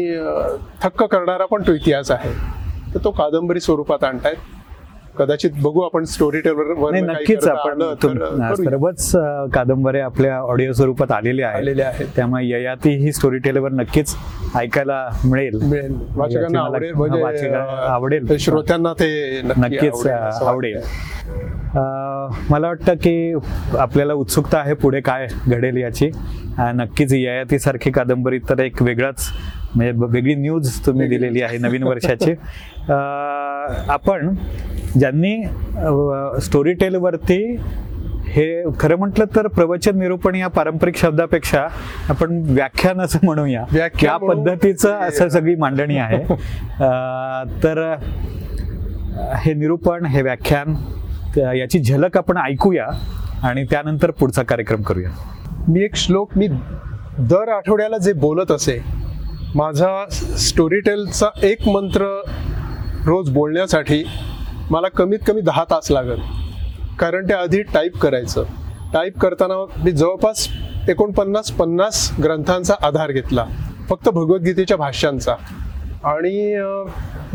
थक्क 0.83 1.03
करणारा 1.03 1.44
पण 1.46 1.62
तो 1.66 1.72
इतिहास 1.72 2.11
आहे. 2.11 2.33
तर 2.94 3.05
तो 3.05 3.11
कादंबरी 3.11 3.61
स्वरूपात 3.61 4.05
आणतायत. 4.05 4.37
कदाचित 5.18 5.50
बघू 5.62 5.81
आपण 5.81 6.05
स्टोरी 6.05 6.40
टेलर 6.40 7.00
नक्कीच 7.03 7.46
आपण 7.48 7.83
सर्वच 8.55 9.11
कादंबऱ्या 9.55 10.05
आपल्या 10.05 10.37
ऑडिओ 10.38 10.72
स्वरूपात 10.72 11.12
आलेल्या 11.12 11.48
आलेल्या 11.48 11.87
आहेत. 11.88 12.07
त्यामुळे 12.16 12.46
ययाती 12.46 12.94
ही 13.03 13.12
स्टोरी 13.12 13.38
टेलवर 13.44 13.72
नक्कीच 13.72 14.14
ऐकायला 14.57 15.09
मिळेल. 15.24 15.59
वाचकांना 16.16 16.61
आवडेल. 16.61 16.94
म्हणजे 16.94 17.48
आवडेल. 17.48 18.37
श्रोत्यांना 18.38 18.92
ते 18.92 19.40
नक्कीच 19.57 20.07
आवडेल 20.07 20.81
मला 22.50 22.66
वाटतं 22.66 22.94
की 22.94 23.35
आपल्याला 23.79 24.14
उत्सुकता 24.14 24.59
आहे 24.59 24.74
पुढे 24.74 25.00
काय 25.00 25.27
घडेल 25.46 25.77
याची. 25.77 26.11
नक्कीच 26.58 27.12
ययातीसारखी 27.12 27.90
कादंबरी 27.90 28.38
तर 28.38 28.60
एक 28.60 28.82
वेगळाच 28.82 29.28
म्हणजे 29.74 29.92
वेगळी 30.06 30.34
न्यूज 30.34 30.78
तुम्ही 30.86 31.08
दिलेली 31.08 31.42
आहे 31.42 31.58
नवीन 31.58 31.82
वर्षाची. 31.82 32.32
आपण 33.88 34.34
ज्यांनी 34.98 35.42
स्टोरी 36.40 36.72
टेलवरती 36.72 37.56
हे 38.26 38.62
खरं 38.80 38.96
म्हटलं 38.96 39.24
तर 39.36 39.46
प्रवचन 39.46 39.98
निरूपण 39.98 40.34
या 40.34 40.48
पारंपरिक 40.48 40.96
शब्दापेक्षा 40.96 41.66
आपण 42.08 42.42
व्याख्यान 42.44 43.00
असं 43.00 43.18
म्हणूया. 43.22 43.64
या. 44.06 44.16
पद्धतीचं 44.16 44.94
असं 44.94 45.28
सगळी 45.28 45.54
मांडणी 45.54 45.96
आहे. 45.96 46.18
तर 47.62 47.94
हे 49.36 49.54
निरूपण 49.54 50.06
हे 50.06 50.22
व्याख्यान 50.22 50.74
याची 51.56 51.78
झलक 51.78 52.16
आपण 52.16 52.36
ऐकूया 52.36 52.86
आणि 53.42 53.64
त्यानंतर 53.64 54.10
पुढचा 54.10 54.42
कार्यक्रम 54.42 54.82
करूया. 54.82 55.10
मी 55.68 55.85
एक 55.85 55.94
श्लोक 55.96 56.31
मी 56.37 56.48
दर 57.18 57.48
आठवड्याला 57.48 57.98
जे 57.98 58.12
बोलत 58.12 58.50
असे 58.50 58.79
माझा 59.55 60.05
स्टोरी 60.11 60.81
टेलचा 60.81 61.27
एक 61.42 61.68
मंत्र 61.68 62.22
रोज 63.07 63.31
बोलण्यासाठी 63.31 64.05
मला 64.70 64.88
कमीत 64.88 65.18
कमी 65.27 65.40
दहा 65.40 65.64
तास 65.64 65.90
लागत. 65.90 66.18
कारण 66.98 67.29
ते 67.29 67.35
आधी 67.35 67.62
टाईप 67.62 67.96
करायचं. 67.96 68.44
टाईप 68.92 69.18
करताना 69.18 69.55
मी 69.85 69.90
जवळपास 69.90 70.48
एकोणपन्नास 70.88 71.50
पन्नास 71.50 72.12
ग्रंथांचा 72.22 72.74
आधार 72.83 73.12
घेतला. 73.12 73.46
फक्त 73.88 74.09
भगवद्गीतेच्या 74.09 74.77
भाष्यांचा. 74.77 75.35
आणि 76.05 76.61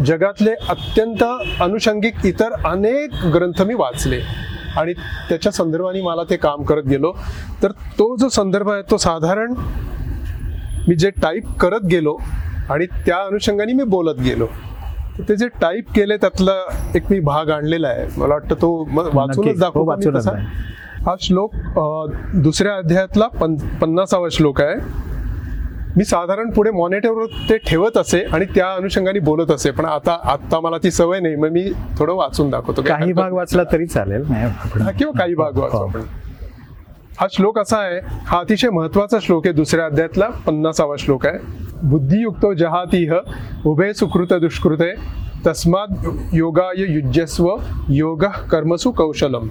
जगातले 0.06 0.52
अत्यंत 0.70 1.24
अनुषंगिक 1.62 2.26
इतर 2.26 2.52
अनेक 2.66 3.26
ग्रंथ 3.26 3.62
मी 3.62 3.74
वाचले. 3.74 4.20
आणि 4.78 4.94
त्याच्या 5.30 5.52
संदर्भाने 5.52 6.02
मला 6.02 6.24
ते 6.30 6.38
काम 6.38 6.64
करत 6.64 6.84
गेलो. 6.84 7.12
तर 7.64 7.72
तो 8.00 8.16
जो 8.18 8.30
संदर्भ 8.30 8.70
आहे 8.70 8.82
तो 8.92 8.98
साधारण 8.98 9.54
मी 10.88 10.96
जे 10.96 11.10
टाईप 11.22 11.48
करत 11.60 11.86
गेलो 11.86 12.18
आणि 12.70 12.86
त्या 13.06 13.18
अनुषंगाने 13.18 13.74
मी 13.74 13.84
बोलत 13.84 14.20
गेलो. 14.22 14.48
ते 15.20 15.36
जे 15.36 15.48
टाईप 15.62 15.92
केले 15.96 16.18
त्यातला 16.18 16.52
एक 16.96 17.12
मी 17.12 17.20
भाग 17.20 17.50
आणलेला 17.50 17.88
आहे. 17.88 18.06
मला 18.18 18.34
वाटतं 18.34 18.56
तो 18.56 18.72
वाचूनच. 19.14 19.60
दाखवू 19.60 19.84
हो. 19.84 20.36
हा 21.06 21.16
श्लोक 21.22 21.54
दुसऱ्या 22.36 22.76
अध्यायातला 22.76 23.28
पन 23.28 23.56
पन्नासावा 23.82 24.28
श्लोक 24.32 24.62
आहे. 24.62 24.76
मी 26.00 26.06
साधारण 26.06 26.50
पुढे 26.50 26.72
मॉनिटरवर 26.72 27.26
ते 27.50 27.58
ठेवत 27.58 27.98
असे 27.98 28.20
आणि 28.34 28.46
त्या 28.46 28.68
अनुषंगाने 28.74 29.20
बोलत 29.20 29.50
असे 29.52 29.72
पण 29.72 29.86
आता 29.86 30.18
आता 30.24 30.60
मला 30.60 30.78
ती 30.84 30.92
सवय 30.92 31.20
नाही 31.20 31.36
मग 31.36 31.50
मी 31.52 31.64
थोडं 31.98 32.14
वाचून 32.16 32.50
दाखवतो. 32.50 32.82
काही 32.82 33.14
भाग 33.14 33.34
वाचला 33.34 33.64
तरी 33.72 33.86
चालेल 33.86 34.24
किंवा 34.24 35.12
काही 35.20 35.36
भाग 35.36 35.58
वाचू 35.58 35.78
हो. 35.78 35.84
आपण. 35.84 36.02
हा 37.20 37.28
श्लोक 37.32 37.60
असा 37.60 37.78
आहे 37.78 38.00
हा 38.28 38.40
अतिशय 38.40 38.70
महत्त्वाचा 38.70 39.18
श्लोक 39.22 39.48
आहे 39.48 39.56
दुसऱ्या 39.56 39.86
अध्यायातला 39.86 40.30
पन्नासावा 40.48 40.96
श्लोक 41.00 41.26
आहे. 41.28 41.40
बुद्धियुक्तो 41.84 42.54
जहातीह 42.54 43.14
उभे 43.66 43.94
सुकृत 43.94 44.34
दुष्कृते 44.34 44.94
तस्माद 45.48 46.04
योगाय 46.34 46.84
युज्यस्व 46.94 47.56
योग 47.90 48.26
कर्मसु 48.52 48.92
कौशलम. 48.92 49.48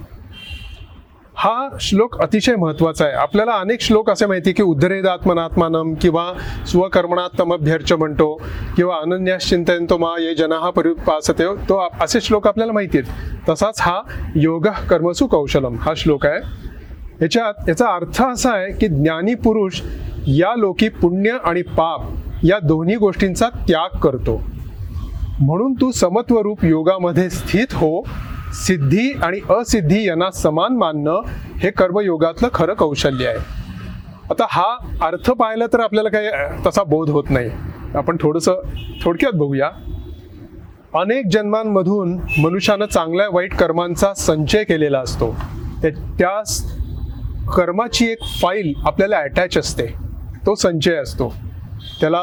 हा 1.41 1.77
श्लोक 1.81 2.21
अतिशय 2.21 2.55
महत्त्वाचा 2.55 3.05
आहे. 3.05 3.13
आपल्याला 3.13 3.51
अनेक 3.51 3.81
श्लोक 3.81 4.09
असे 4.09 4.25
माहिती 4.25 4.51
की 4.51 4.63
उद्धरेद 4.63 5.07
आत्मनात्मानम 5.07 5.93
किंवा 5.93 6.33
स्वकर्मणात्मभ्यर्च 6.67 7.93
म्हणतो 7.93 8.41
किंवा 8.77 8.95
अनन्यास 8.95 9.49
चिंतयंतो 9.49 9.97
मा 9.97 10.07
ये 10.19 10.35
जनाहा 10.35 10.69
परिपासते 10.69 11.43
हो. 11.43 11.55
तो 11.55 11.87
असे 12.01 12.21
श्लोक 12.21 12.47
आपल्याला 12.47 12.73
माहिती 12.73 12.97
आहेत. 12.97 13.11
तसाच 13.49 13.81
हा 13.81 14.01
योग 14.35 14.67
कर्मसु 14.89 15.27
कौशलम 15.27 15.75
हा 15.81 15.93
श्लोक 15.97 16.25
आहे. 16.25 16.39
याच्यात 17.21 17.69
याचा 17.69 17.87
अर्थ 17.87 18.21
असा 18.21 18.51
आहे 18.51 18.71
की 18.71 18.87
ज्ञानी 18.87 19.33
पुरुष 19.33 19.81
या 20.27 20.55
लोकी 20.55 20.89
पुण्य 20.89 21.37
आणि 21.43 21.61
पाप 21.61 22.01
या 22.43 22.59
दोन्ही 22.59 22.95
गोष्टींचा 22.95 23.49
त्याग 23.49 23.97
करतो. 23.99 24.41
म्हणून 25.39 25.73
तू 25.73 25.91
समत्वरूप 25.91 26.65
योगामध्ये 26.65 27.29
स्थित 27.29 27.67
हो. 27.71 28.07
सिद्धी 28.67 29.11
आणि 29.11 29.39
असिद्धी 29.49 30.07
यांना 30.07 30.31
समान 30.31 30.77
मानणं 30.77 31.21
हे 31.55 31.71
कर्मयोगातलं 31.71 32.47
खरं 32.53 32.73
कौशल्य 32.73 33.27
आहे. 33.27 33.37
आता 34.29 34.45
हा 34.49 34.77
अर्थ 35.01 35.31
पाहिला 35.31 35.65
तर 35.73 35.79
आपल्याला 35.79 36.09
काही 36.09 36.27
तसा 36.65 36.83
बोध 36.83 37.09
होत 37.09 37.23
नाही. 37.29 37.49
आपण 37.95 38.17
थोडंसं 38.21 38.61
थोडक्यात 39.03 39.31
बघूया. 39.31 39.69
अनेक 40.95 41.25
जन्मांमधून 41.31 42.13
मनुष्यानं 42.37 42.85
चांगल्या 42.85 43.27
वाईट 43.31 43.55
कर्मांचा 43.55 44.13
संचय 44.13 44.63
केलेला 44.63 44.99
असतो. 44.99 45.35
ते- 45.83 45.93
त्या 45.93 46.41
कर्माची 47.57 48.05
एक 48.05 48.23
फाईल 48.23 48.73
आपल्याला 48.85 49.17
अटॅच 49.17 49.57
असते. 49.57 49.85
तो 50.45 50.55
संचय 50.55 50.95
असतो. 50.95 51.35
त्याला 51.99 52.21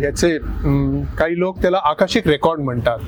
ह्याचे 0.00 0.38
काही 1.18 1.38
लोक 1.38 1.62
त्याला 1.62 1.78
आकाशिक 1.84 2.28
रेकॉर्ड 2.28 2.60
म्हणतात. 2.60 2.98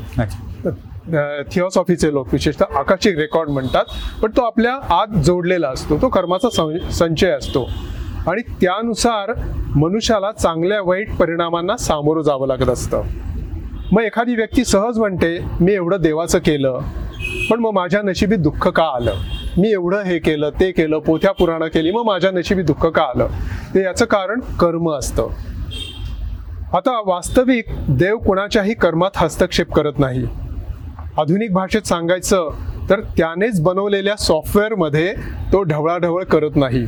थिओसॉफीचे 1.53 2.13
लोक 2.13 2.29
विशेषतः 2.33 2.65
आकाशिक 2.75 3.19
रेकॉर्ड 3.19 3.49
म्हणतात 3.49 3.85
पण 4.23 4.31
तो 4.31 4.43
आपल्या 4.43 4.75
आत 4.75 5.07
जोडलेला 5.07 5.69
असतो 5.69 5.97
तो 6.03 6.09
कर्माचा 6.09 6.51
सं- 6.51 6.91
संचय 6.91 7.31
असतो. 7.31 7.71
आणि 8.27 8.43
त्यानुसार 8.43 9.33
मनुष्याला 9.77 10.33
चांगल्या 10.33 10.83
वाईट 10.83 11.17
परिणामांना 11.17 11.77
सामोरं 11.77 12.23
जावं 12.23 12.47
लागत 12.47 12.69
असतं. 12.69 13.03
मग 13.93 14.03
एखादी 14.03 14.35
व्यक्ती 14.35 14.65
सहज 14.65 14.99
म्हणते 14.99 15.45
मी 15.61 15.73
एवढं 15.73 15.97
देवाचं 16.01 16.39
केलं 16.39 16.81
पण 17.51 17.61
मग 17.61 17.71
माझ्या 17.71 18.03
नशिबी 18.03 18.37
दुःख 18.37 18.69
का 18.69 18.83
आलं? 18.83 19.15
मी 19.59 19.73
एवढं 19.73 20.03
हे 20.03 20.19
केलं 20.19 20.51
ते 20.61 20.71
केलं 20.71 20.99
पोथ्या 20.99 21.33
पुराणं 21.33 21.67
केली 21.67 21.91
मग 21.91 22.03
माझ्या 22.07 22.31
नशिबी 22.31 22.63
दुःख 22.63 22.87
का 22.87 23.03
आलं? 23.03 23.27
ते 23.75 23.85
याचं 23.85 24.05
कारण 24.05 24.41
कर्म 24.41 24.91
असतं. 24.91 25.29
आता 26.73 27.03
वास्तविक 27.07 27.65
देव 27.89 28.19
कुणाच्याही 28.19 28.75
कर्मात 28.75 29.11
हस्तक्षेप 29.17 29.73
करत 29.73 29.93
नाही. 29.99 30.42
आधुनिक 31.19 31.53
भाषेत 31.53 31.87
सांगायचं 31.87 32.49
तर 32.91 33.01
त्यानेच 33.17 33.61
बनवलेल्या 33.63 34.17
सॉफ्टवेअरमध्ये 34.17 35.13
तो 35.53 35.63
ढवळाढवळ 35.63 36.23
करत 36.25 36.57
नाही. 36.57 36.85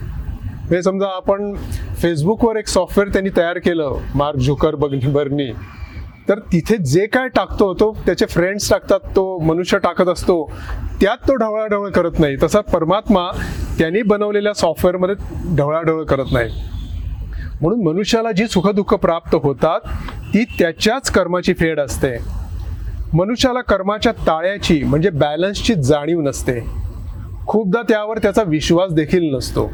हे 0.70 0.82
समजा 0.82 1.06
आपण 1.16 1.54
फेसबुकवर 2.02 2.56
एक 2.56 2.66
सॉफ्टवेअर 2.68 3.12
त्यांनी 3.12 3.30
तयार 3.36 3.58
केलं 3.58 3.98
मार्क 4.14 4.38
झुकर 4.38 4.74
बर्नी 4.74 5.52
तर 6.28 6.38
तिथे 6.52 6.76
जे 6.76 7.06
काय 7.06 7.28
टाकतो 7.28 7.72
तो 7.80 7.90
त्याचे 8.06 8.26
फ्रेंड्स 8.26 8.70
टाकतात 8.70 9.00
तो 9.16 9.38
मनुष्य 9.38 9.78
टाकत 9.78 10.08
असतो 10.08 10.44
त्यात 11.00 11.28
तो 11.28 11.34
ढवळाढवळ 11.34 11.88
करत 11.90 12.18
नाही. 12.18 12.36
तसा 12.42 12.60
परमात्मा 12.62 13.30
त्यांनी 13.78 14.02
बनवलेल्या 14.02 14.52
सॉफ्टवेअरमध्ये 14.54 15.14
ढवळाढवळ 15.56 16.04
करत 16.04 16.32
नाही. 16.32 16.50
म्हणून 17.60 17.82
मनुष्याला 17.84 18.32
जी 18.32 18.46
सुखदुःख 18.46 18.94
प्राप्त 18.94 19.34
होतात 19.34 19.80
ती 20.34 20.44
त्याच्याच 20.58 21.10
कर्माची 21.10 21.54
फेड 21.54 21.80
असते. 21.80 22.16
मनुष्याला 23.14 23.60
कर्माच्या 23.60 24.12
ताळ्याची 24.12 24.82
म्हणजे 24.82 25.10
बॅलन्सची 25.10 25.74
जाणीव 25.74 26.20
नसते. 26.20 26.60
खूपदा 27.46 27.82
त्यावर 27.82 28.18
त्याचा 28.18 28.42
विश्वास 28.42 28.92
देखील 28.92 29.34
नसतो. 29.34 29.66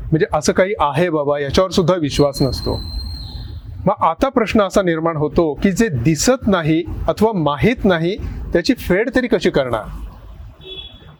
म्हणजे 0.00 0.26
असं 0.32 0.52
काही 0.52 0.74
आहे 0.80 1.10
बाबा 1.10 1.38
याच्यावर 1.38 1.70
सुद्धा 1.70 1.94
विश्वास 1.94 2.42
नसतो. 2.42 2.76
मग 3.86 3.94
आता 4.00 4.28
प्रश्न 4.28 4.62
असा 4.62 4.82
निर्माण 4.82 5.16
होतो 5.16 5.54
की 5.54 5.72
जे 5.72 5.88
दिसत 5.88 6.46
नाही 6.46 6.84
अथवा 7.08 7.32
माहीत 7.32 7.84
नाही 7.84 8.16
त्याची 8.52 8.74
फेड 8.74 9.10
तरी 9.14 9.26
कशी 9.26 9.50
करणार? 9.50 9.82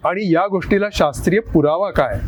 आणि 0.09 0.35
या 0.35 0.47
गोष्टीला 0.47 0.87
शास्त्रीय 0.93 1.41
पुरावा 1.41 1.91
काय? 1.91 2.19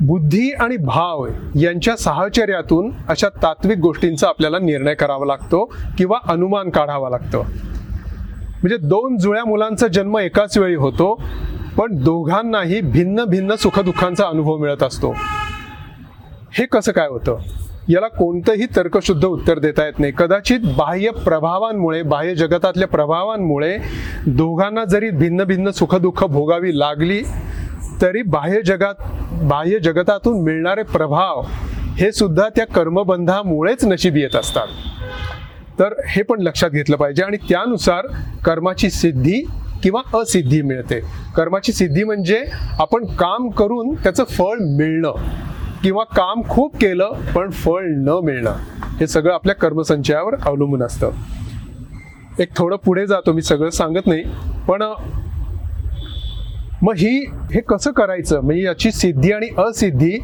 बुद्धी 0.00 0.50
आणि 0.50 0.76
भाव 0.76 1.26
यांच्या 1.60 1.96
साहचर्यातून 1.96 2.90
अशा 3.08 3.28
तात्विक 3.28 3.78
गोष्टींचा 3.78 4.28
आपल्याला 4.28 4.58
निर्णय 4.58 4.94
करावा 4.94 5.26
लागतो 5.26 5.72
किंवा 5.98 6.18
अनुमान 6.28 6.70
काढावा 6.70 7.10
लागतं. 7.10 7.38
म्हणजे 8.62 8.76
दोन 8.76 9.18
जुळ्या 9.18 9.44
मुलांचा 9.44 9.86
जन्म 9.86 10.18
एकाच 10.18 10.58
वेळी 10.58 10.74
होतो 10.74 11.22
पण 11.78 11.96
दोघांनाही 11.96 12.80
भिन्न 12.80 13.24
भिन्न 13.24 13.54
सुखदुःखांचा 13.54 14.26
अनुभव 14.26 14.56
मिळत 14.56 14.82
असतो. 14.82 15.14
हे 16.52 16.66
कसं 16.66 16.92
काय 16.92 17.08
होतं? 17.08 17.38
याला 17.88 18.08
कोणतंही 18.08 18.66
तर्कशुद्ध 18.76 19.24
उत्तर 19.24 19.58
देता 19.58 19.84
येत 19.84 19.98
नाही. 19.98 20.12
कदाचित 20.18 20.60
बाह्य 20.78 21.10
प्रभावांमुळे 21.10 22.02
बाह्य 22.02 22.34
जगतातल्या 22.34 22.88
प्रभावांमुळे 22.88 23.78
दोघांना 24.26 24.84
जरी 24.84 25.10
भिन्न 25.10 25.44
भिन्न 25.44 25.70
सुखदुःख 25.70 26.24
भोगावी 26.24 26.78
लागली 26.78 27.22
तरी 28.02 28.22
बाह्य 28.22 28.60
जगात 28.62 28.94
बाह्य 29.32 29.78
जगतातून 29.78 30.42
मिळणारे 30.42 30.82
प्रभाव 30.82 31.42
हे 31.96 32.12
सुद्धा 32.12 32.48
त्या 32.48 32.66
कर्मबंधामुळेच 32.66 33.84
नशिबी 33.84 34.20
येत 34.20 34.36
असतात. 34.36 34.66
तर 35.78 35.94
हे 36.06 36.22
पण 36.22 36.40
लक्षात 36.40 36.70
घेतलं 36.70 36.96
पाहिजे 36.96 37.22
आणि 37.22 37.36
त्यानुसार 37.36 38.06
कर्माची 38.44 38.90
सिद्धी 38.90 39.42
किंवा 39.82 40.20
असिद्धी 40.20 40.62
मिळते. 40.62 41.00
कर्माची 41.36 41.72
सिद्धी 41.72 42.04
म्हणजे 42.04 42.44
आपण 42.78 43.04
काम 43.04 43.48
करून 43.48 43.94
त्याचं 43.94 44.24
फळ 44.24 44.56
मिळणं 44.60 45.14
किंवा 45.82 46.04
काम 46.04 46.42
खूप 46.48 46.76
केलं 46.76 47.12
पण 47.34 47.50
फळ 47.50 47.84
न 47.86 48.20
मिळणं. 48.24 48.52
हे 49.00 49.06
सगळं 49.06 49.34
आपल्या 49.34 49.54
कर्मसंचयावर 49.54 50.34
अवलंबून 50.42 50.82
असतं. 50.82 51.10
एक 52.38 52.48
थोडं 52.56 52.76
पुढे 52.76 53.06
जातो 53.06 53.32
मी 53.32 53.42
सगळं 53.42 53.70
सांगत 53.70 54.06
नाही. 54.06 54.22
पण 54.68 54.82
मग 56.82 56.94
ही 56.96 57.18
हे 57.52 57.60
कसं 57.60 57.90
करायचं? 57.90 58.40
म्हणजे 58.40 58.62
याची 58.62 58.90
सिद्धी 58.92 59.32
आणि 59.32 59.48
असिद्धी 59.58 60.18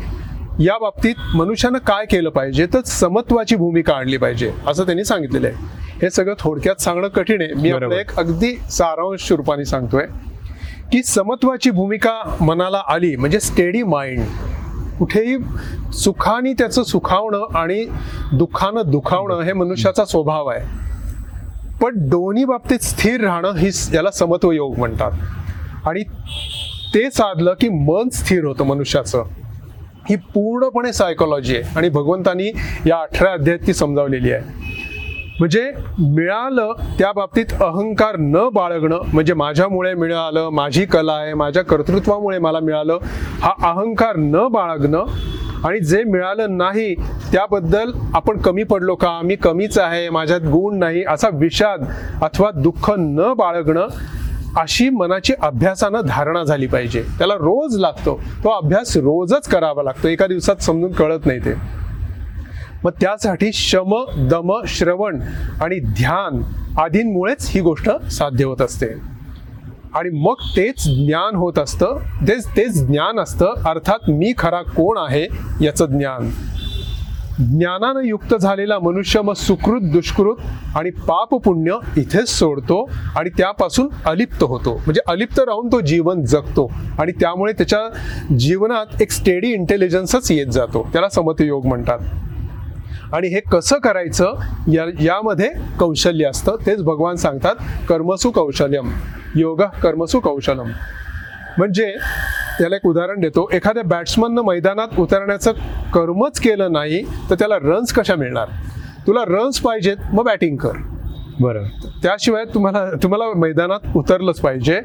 या 0.61 0.79
बाबतीत 0.79 1.15
मनुष्यानं 1.35 1.79
काय 1.79 2.05
केलं 2.07 2.31
पाहिजे? 2.31 2.67
तर 2.75 2.81
समत्वाची 2.81 3.57
भूमिका 3.57 3.95
आणली 3.95 4.17
पाहिजे 4.17 4.53
असं 4.67 4.85
त्यांनी 4.85 5.05
सांगितलेलं 5.05 5.47
आहे. 5.47 5.57
हे 6.03 6.11
सगळं 6.11 6.35
थोडक्यात 6.39 6.81
सांगणं 6.81 7.09
कठीण 7.09 7.43
आहे. 7.43 7.55
मी. 7.55 7.71
आपलं 7.71 7.91
एक 7.91 8.17
अगदी 8.17 8.57
सारांश 8.71 9.33
रूपाने 9.33 9.65
सांगतोय 9.65 10.07
की 10.93 11.03
समत्वाची 11.03 11.71
भूमिका 11.71 12.37
मनाला 12.41 12.83
आली 12.89 13.17
म्हणजे 13.17 13.41
स्टेडी 13.41 13.83
माइंड 13.83 14.25
कुठेही 14.99 15.37
सुखाने 15.93 16.53
त्याचं 16.53 16.83
सुखावणं 16.83 17.59
आणि 17.59 17.87
दुःखानं 18.33 18.83
दुखावणं 18.87 19.41
हे 19.41 19.53
मनुष्याचा 19.53 20.05
स्वभाव 20.05 20.47
आहे. 20.47 20.67
पण 21.83 22.09
दोन्ही 22.09 22.45
बाबतीत 22.45 22.79
स्थिर 22.79 23.21
राहणं 23.21 23.55
ही 23.55 23.71
याला 23.95 24.11
समत्व 24.11 24.51
योग 24.53 24.79
म्हणतात. 24.79 25.11
आणि 25.87 26.03
ते 26.95 27.11
साधलं 27.11 27.55
की 27.61 27.69
मन 27.69 28.09
स्थिर 28.09 28.45
होतं 28.45 28.65
मनुष्याचं. 28.65 29.25
ही 30.09 30.17
पूर्णपणे 30.17 30.93
सायकोलॉजी 30.93 31.57
आहे 31.57 31.77
आणि 31.77 31.89
भगवंतानी 31.89 32.51
या 32.87 32.97
अठरा 32.97 33.33
अध्यायात 33.33 33.67
ती 33.67 33.75
समजावलेली 33.75 34.33
आहे. 34.33 34.43
म्हणजे 35.39 35.73
मिळालं 35.99 36.73
त्या 36.99 37.13
बाबतीत 37.13 37.53
अहंकार 37.61 38.17
न 38.19 38.49
बाळगणं 38.49 39.01
म्हणजे 39.13 39.35
माझ्यामुळे 39.35 39.95
मिळालं 39.95 40.49
माझी 40.51 40.85
कला 40.85 41.13
आहे 41.13 41.35
माझ्या 41.35 41.63
कर्तृत्वामुळे 41.65 42.39
मला 42.39 42.61
मिळालं 42.61 42.99
हा 43.43 43.53
अहंकार 43.63 44.17
न 44.17 44.47
बाळगणं 44.49 45.05
आणि 45.69 45.81
जे 45.81 46.03
मिळालं 46.05 46.57
नाही 46.57 46.95
त्याबद्दल 47.33 47.93
आपण 48.15 48.41
कमी 48.41 48.63
पडलो 48.63 48.95
का? 48.95 49.21
मी 49.25 49.37
कमीच 49.37 49.79
आहे 49.79 50.09
माझ्यात 50.11 50.41
गुण 50.41 50.79
नाही 50.79 51.05
असा 51.09 51.29
विषाद 51.33 51.85
अथवा 52.23 52.51
दुःख 52.51 52.91
न 52.99 53.33
बाळगणं 53.37 53.87
अशी 54.57 54.89
मनाची 54.89 55.33
अभ्यासानं 55.43 56.01
धारणा 56.09 56.43
झाली 56.43 56.67
पाहिजे. 56.67 57.03
त्याला 57.19 57.35
रोज 57.35 57.79
लागतो. 57.79 58.21
तो 58.45 58.49
अभ्यास 58.51 58.97
रोजच 58.97 59.49
करावा 59.49 59.83
लागतो. 59.83 60.09
एका 60.09 60.27
दिवसात 60.27 60.57
समजून 60.57 60.93
कळत 60.93 61.27
नाही 61.27 61.39
ते. 61.39 61.55
मग 62.85 62.91
त्यासाठी 63.01 63.51
शम 63.53 64.05
दम 64.19 64.61
श्रवण 64.67 65.21
आणि 65.61 65.81
ध्यान 65.81 66.43
आदींमुळेच 66.79 67.51
ही 67.51 67.61
गोष्ट 67.61 67.91
साध्य 68.11 68.45
होत 68.45 68.63
असते. 68.63 68.87
आणि 69.95 70.11
मग 70.11 70.35
तेच 70.57 70.85
ज्ञान 70.85 71.37
होत 71.37 71.59
असतं. 71.59 71.99
तेच 72.29 72.49
तेच 72.49 72.87
ज्ञान 72.87 73.21
असतं. 73.21 73.55
अर्थात 73.67 74.11
मी 74.11 74.33
खरा 74.39 74.63
कोण 74.63 74.99
आहे 74.99 75.27
याचं 75.65 75.87
ज्ञान. 75.87 76.31
ज्ञानानं 77.39 78.01
युक्त 78.01 78.35
झालेला 78.35 78.79
मनुष्य 78.79 79.23
मग 79.23 79.33
सुकृत 79.33 79.81
दुष्कृत 79.83 80.37
आणि 80.77 80.91
पाप 80.91 81.35
पुण्य 81.35 81.77
इथेच 81.97 82.29
सोडतो 82.29 82.91
आणि 83.17 83.31
त्यापासून 83.31 83.89
अलिप्त 84.07 84.43
होतो. 84.43 84.75
म्हणजे 84.75 85.01
अलिप्त 85.07 85.39
राहून 85.39 85.67
तो 85.67 85.81
जीवन 85.81 86.25
जगतो 86.25 86.73
आणि 86.99 87.13
त्यामुळे 87.13 87.53
त्याच्या 87.53 87.81
जीवनात 88.39 89.03
एक 89.03 89.11
स्टेडी 89.11 89.49
इंटेलिजन्सच 89.49 90.31
येत 90.31 90.47
जातो. 90.47 90.89
त्याला 90.93 91.09
समतयोग 91.09 91.67
म्हणतात. 91.67 91.99
आणि 93.13 93.29
हे 93.29 93.41
कसं 93.41 93.79
करायचं? 93.79 94.33
या 94.73 94.85
यामध्ये 95.01 95.51
कौशल्य 95.79 96.25
असतं. 96.25 96.57
तेच 96.67 96.83
भगवान 96.83 97.15
सांगतात 97.15 97.55
कर्मसु 97.89 98.31
कौशल्यम. 98.31 98.89
योग 99.37 99.63
कर्मसु 99.63 100.21
कौशलम. 100.21 100.71
म्हणजे 101.59 101.95
त्याला 102.59 102.77
एक 102.77 102.87
उदाहरण 102.87 103.21
देतो. 103.21 103.49
एखाद्या 103.53 103.83
बॅट्समननं 103.83 104.43
मैदानात 104.43 104.99
उतरण्याचं 104.99 105.53
कर्मच 105.95 106.41
केलं 106.41 106.73
नाही 106.73 107.03
तर 107.31 107.35
त्याला 107.35 107.57
रन्स 107.57 107.93
कशा 107.93 108.15
मिळणार? 108.15 108.49
तुला 109.07 109.25
रन्स 109.25 109.61
पाहिजेत 109.61 109.97
मग 110.13 110.25
बॅटिंग 110.25 110.57
कर. 110.57 110.77
बरोबर 111.41 111.89
त्याशिवाय 112.03 112.45
तुम्हाला 112.45 112.85
तुम्हाला 113.03 113.25
मैदानात 113.37 113.97
उतरलंच 113.97 114.41
पाहिजे. 114.41 114.81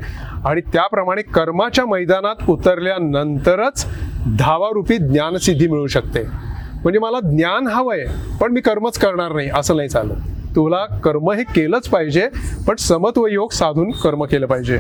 आणि 0.46 0.62
त्याप्रमाणे 0.62 1.22
कर्माच्या 1.22 1.86
मैदानात 1.86 2.50
उतरल्यानंतरच 2.50 3.86
धावारूपी 4.40 4.98
ज्ञानसिद्धी 4.98 5.68
मिळू 5.68 5.88
शकते. 5.88 6.24
म्हणजे 6.84 7.00
मला 7.00 7.20
ज्ञान 7.20 7.68
हवंय 7.68 8.06
पण 8.42 8.52
मी 8.52 8.62
कर्मच 8.62 8.98
करणार 8.98 9.32
नाही 9.32 9.50
असं 9.56 9.76
नाही 9.76 9.90
चालत. 9.90 10.16
तुला 10.56 10.86
कर्म 10.86 11.32
हे 11.32 11.44
केलंच 11.44 11.88
पाहिजे 11.88 12.28
पण 12.68 12.76
समत्व 12.76 13.28
योग 13.28 13.52
साधून 13.52 13.92
कर्म 13.92 14.24
केलं 14.24 14.46
पाहिजे. 14.46 14.80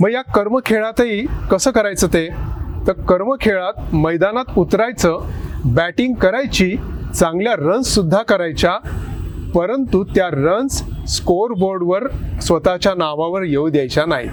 मग 0.00 0.10
या 0.10 0.22
कर्मखेळातही 0.22 1.26
कसं 1.50 1.70
करायचं 1.70 2.06
ते? 2.06 2.28
तर 2.86 2.92
कर्मखेळात 2.92 3.94
मैदानात 3.94 4.44
उतरायचं 4.56 5.18
बॅटिंग 5.64 6.14
करायची 6.14 6.76
चांगल्या 7.14 7.54
रन्ससुद्धा 7.54 8.22
करायच्या 8.22 8.72
परंतु 9.54 10.04
त्या 10.04 10.28
रन्स 10.28 10.82
स्कोअर 11.08 11.52
बोर्डवर 11.52 12.08
स्वतःच्या 12.42 12.94
नावावर 12.94 13.42
येऊ 13.42 13.68
द्यायच्या 13.68 14.04
नाही. 14.06 14.28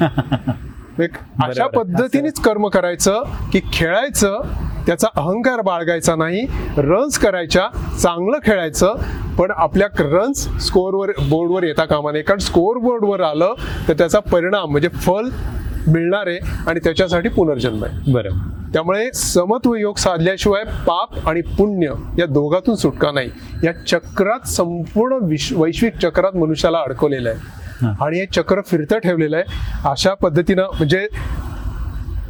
एक 1.02 1.16
अशा. 1.44 1.66
पद्धतीनेच 1.66 2.40
कर्म 2.40 2.68
करायचं 2.68 3.22
की 3.52 3.60
खेळायचं 3.72 4.40
त्याचा 4.86 5.08
अहंकार 5.16 5.60
बाळगायचा 5.60 6.14
नाही 6.14 6.46
रन्स 6.76 7.18
करायच्या 7.18 7.68
चांगलं 8.02 8.38
खेळायचं 8.44 8.94
पण 9.38 9.50
आपल्या 9.50 9.88
रन्स 9.98 10.46
स्कोअरवर 10.60 11.10
बोर्डवर 11.28 11.62
येता 11.62 11.84
कामा 11.84 12.12
नये 12.12 12.22
कारण 12.22 12.38
स्कोअर 12.38 12.78
बोर्डवर 12.78 13.20
आलं 13.20 13.54
तर 13.88 13.92
त्याचा 13.92 14.20
परिणाम 14.20 14.70
म्हणजे 14.70 14.88
फल 14.88 15.28
मिळणार 15.86 16.26
आहे 16.26 16.38
आणि 16.66 16.80
त्याच्यासाठी 16.84 17.28
पुनर्जन्म 17.28 17.84
आहे 17.84 18.12
बरोबर 18.12 18.58
त्यामुळे 18.72 19.12
समत्व 19.12 19.74
योग 19.74 19.96
साधल्याशिवाय 19.96 20.64
पाप 20.86 21.28
आणि 21.28 21.40
पुण्य 21.40 21.92
या 22.18 22.26
दोघातून 22.26 22.74
सुटका 22.74 23.10
नाही 23.10 23.30
या 23.64 23.72
चक्रात 23.86 24.46
संपूर्ण 24.48 25.18
विश्व 25.22 25.62
वैश्विक 25.62 25.96
चक्रात 25.96 26.36
मनुष्याला 26.36 26.78
अडकवलेलं 26.78 27.28
आहे. 27.30 27.60
आणि 27.82 28.18
हे 28.18 28.26
चक्र 28.26 28.60
फिरतं 28.66 28.98
ठेवलेलं 28.98 29.36
आहे. 29.36 29.44
अशा 29.84 30.14
पद्धतीनं 30.14 30.62
म्हणजे 30.62 31.06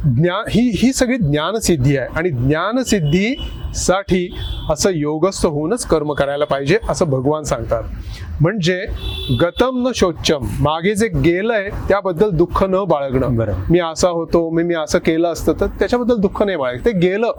ज्ञान 0.05 0.43
ही 0.49 0.61
ही 0.77 0.93
सगळी 0.93 1.17
ज्ञानसिद्धी 1.17 1.97
आहे. 1.97 2.07
आणि 2.15 2.29
ज्ञानसिद्धीसाठी 2.29 4.27
असं 4.69 4.89
योगस्थ 4.93 5.45
होऊनच 5.45 5.85
कर्म 5.85 6.13
करायला 6.13 6.45
पाहिजे 6.45 6.77
असं 6.89 7.05
भगवान 7.05 7.43
सांगतात. 7.43 7.83
म्हणजे 8.41 8.85
गतम 9.41 9.87
न 9.87 9.91
शोचम 9.95 10.39
मागे 10.59 10.95
जे 10.95 11.07
गेलंय 11.07 11.69
त्याबद्दल 11.87 12.29
दुःख 12.29 12.63
न 12.63 12.83
बाळगणं. 12.83 13.27
मी 13.69 13.79
असा 13.79 14.09
होतो 14.09 14.49
मी 14.49 14.63
मी 14.63 14.75
असं 14.75 14.99
केलं 14.99 15.31
असतं 15.31 15.53
तर 15.61 15.67
त्याच्याबद्दल 15.79 16.15
दुःख 16.15 16.43
नाही 16.43 16.57
बाळग 16.57 16.85
ते 16.85 16.91
गेलं 16.91 17.31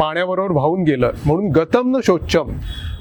पाण्याबरोबर 0.00 0.50
वाहून 0.50 0.82
गेलं. 0.82 1.10
म्हणून 1.26 1.48
गतम 1.48 1.96
न 1.96 2.00
शोचम 2.04 2.48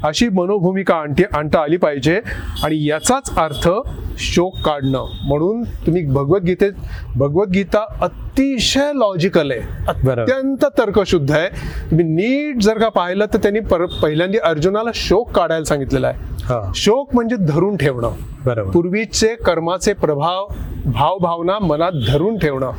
अशी 0.06 0.30
मनोभूमिका 0.30 0.96
आणती 0.96 1.24
आणता 1.34 1.60
आली 1.60 1.78
पाहिजे. 1.78 2.22
आणि 2.64 2.90
याचाच 2.90 3.38
अर्थ 3.38 3.70
शोक 4.18 4.58
काढणं. 4.58 5.06
म्हणून 5.24 5.64
तुम्ही 5.64 6.06
भगवद्गीतेत 6.06 6.72
भगवद्गीता 7.16 7.86
अतिशय 8.02 8.92
लॉजिकल 8.96 9.52
आहे. 9.52 9.62
अत्यंत 9.88 10.66
तर्कशुद्ध 10.78 11.32
आहे. 11.32 11.50
तुम्ही 11.92 12.06
नीट 12.06 12.62
जर 12.62 12.78
का 12.78 12.90
पाहिलं 12.90 13.26
तर 13.26 13.38
त्यांनी 13.38 13.60
पर 13.60 13.86
पहिल्यांदा 13.86 14.50
अर्जुनाला 14.50 14.90
शोक 14.94 15.32
काढायला 15.32 15.66
सांगितलेला 15.66 16.08
आहे. 16.08 16.18
हा. 16.22 16.72
शोक 16.76 17.10
म्हणजे 17.14 17.36
धरून 17.36 17.78
ठेवणं. 17.78 18.12
बरोबर. 18.46 18.72
पूर्वीचे 18.72 19.36
कर्माचे 19.36 19.94
प्रभाव 19.94 20.48
भावभावना 20.86 21.60
मनात 21.60 21.92
धरून 22.08 22.38
ठेवणं. 22.38 22.72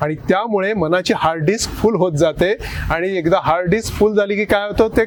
आणि 0.00 0.14
त्यामुळे 0.14 0.74
मनाची 0.74 1.14
हार्ड 1.16 1.44
डिस्क 1.44 1.70
फुल 1.70 1.94
होत 1.94 2.12
जाते. 2.12 2.56
आणि 2.90 3.18
एकदा 3.18 3.38
हार्ड 3.42 3.70
डिस्क 3.70 3.94
फुल 3.94 4.16
झाली 4.16 4.36
की 4.36 4.44
काय 4.44 4.68
होतं? 4.68 4.96
ते 4.96 5.02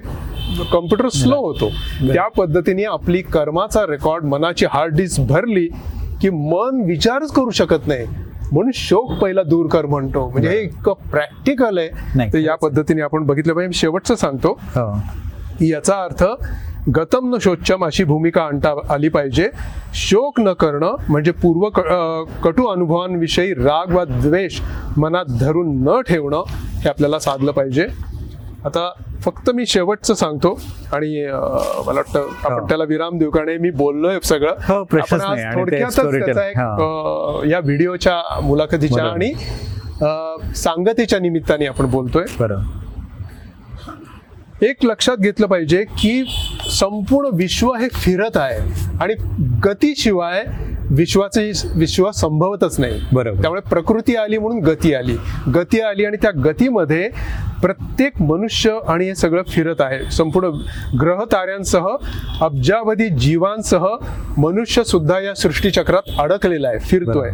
कम्प्युटर 0.72 1.10
स्लो 1.10 1.38
होतो. 1.38 1.70
त्या 2.14 2.28
पद्धतीने 2.28 2.84
आपली 2.84 3.22
कर्माचा 3.22 3.82
रेकॉर्ड 3.90 4.24
मनाची 4.24 4.66
हार्ड 4.70 4.96
डिस्क 4.96 5.22
भरली 5.22 5.68
की 6.22 6.30
मन 6.30 6.82
विचारच 6.88 7.32
करू 7.32 7.50
शकत 7.50 7.88
नाही. 7.88 8.06
म्हणून 8.52 8.72
शोक 8.74 9.12
पहिला 9.12 9.44
दूर 9.44 9.68
कर 9.68 9.86
म्हणतो. 9.86 10.30
म्हणजे 10.30 10.50
हे 10.50 10.62
इतकं 10.62 10.94
प्रॅक्टिकल 11.12 11.78
आहे. 11.78 12.32
तर 12.34 12.38
या 12.38 12.56
पद्धतीने 12.56 13.02
आपण 13.02 13.24
बघितलं 13.24 13.54
पाहिजे. 13.54 13.74
शेवटचं 13.74 14.16
सांगतो. 14.16 14.60
हो. 14.76 14.98
याचा 15.62 16.04
अर्थ 16.04 16.24
गतम 16.96 17.34
न 17.36 17.38
शोचम 17.42 17.86
अशी 17.86 18.04
भूमिका 18.04 18.42
आणता 18.42 18.74
आली 18.90 19.10
पाहिजे. 19.10 19.50
शोक 19.94 20.40
न 20.40 20.54
करणं 20.54 20.96
म्हणजे 21.10 21.32
पूर्व 21.32 21.70
कटू 22.44 22.66
अनुभवांविषयी 22.66 23.54
राग 23.54 23.94
वा 23.96 24.04
द्वेष 24.06 24.60
मनात 24.98 25.26
धरून 25.40 25.84
न 25.84 26.02
ठेवणं 26.02 26.44
हे 26.48 26.90
आपल्याला 26.90 27.20
साधलं 27.20 27.52
पाहिजे. 27.52 27.88
आता 28.66 28.90
फक्त 29.22 29.50
मी 29.50 29.66
शेवटचं 29.66 30.14
सांगतो 30.14 30.60
आणि 30.94 31.26
मला 31.26 31.92
वाटतं 31.92 32.28
आपण 32.44 32.60
हो. 32.60 32.68
त्याला 32.68 32.84
विराम 32.84 33.18
देऊ 33.18 33.30
कारण 33.32 33.62
मी 33.62 33.70
बोललोय 33.70 34.20
सगळं 34.24 34.56
हो, 34.68 34.84
थोडक्यातच 35.54 36.00
या 37.52 37.60
व्हिडिओच्या 37.60 38.22
मुलाखतीच्या. 38.42 39.06
आणि 39.06 39.34
सांगतेच्या 40.56 41.20
निमित्ताने 41.20 41.66
आपण 41.66 41.86
बोलतोय 41.86 42.24
एक 44.62 44.86
लक्षात 44.86 45.18
घेतलं 45.18 45.48
पाहिजे 45.48 45.84
की 45.98 46.24
संपूर्ण 46.72 47.30
विश्व 47.34 47.74
हे 47.74 47.88
फिरत 47.94 48.38
आहे 48.38 48.60
आणि 49.02 49.14
गतीशिवाय 49.66 50.44
विश्वाचे 50.90 51.52
विश्व 51.76 52.12
संभवतच 52.12 52.80
नाही. 52.80 53.00
बरोबर. 53.14 53.42
त्यामुळे 53.42 53.62
प्रकृती 53.62 54.16
आली 54.16 54.38
म्हणून 54.38 54.60
गती 54.60 54.94
आली. 54.94 55.16
गती 55.56 55.80
आली 55.82 56.06
आणि 56.06 56.18
त्या 56.22 56.32
गतीमध्ये 56.46 57.10
प्रत्येक 57.62 58.22
मनुष्य 58.22 58.78
आणि 58.88 59.06
हे 59.06 59.16
सगळं 59.16 59.44
फिरत 59.44 59.82
आहे. 59.82 60.12
संपूर्ण 60.12 60.50
ग्रह 61.02 61.24
ताऱ्यांसह 61.32 61.88
अब्जावधी 62.42 63.10
जीवांसह 63.10 63.86
मनुष्य 64.38 64.84
सुद्धा 64.84 65.20
या 65.20 65.34
सृष्टीचक्रात 65.36 66.10
अडकलेला 66.20 66.68
आहे 66.68 66.80
फिरतोय. 66.80 67.32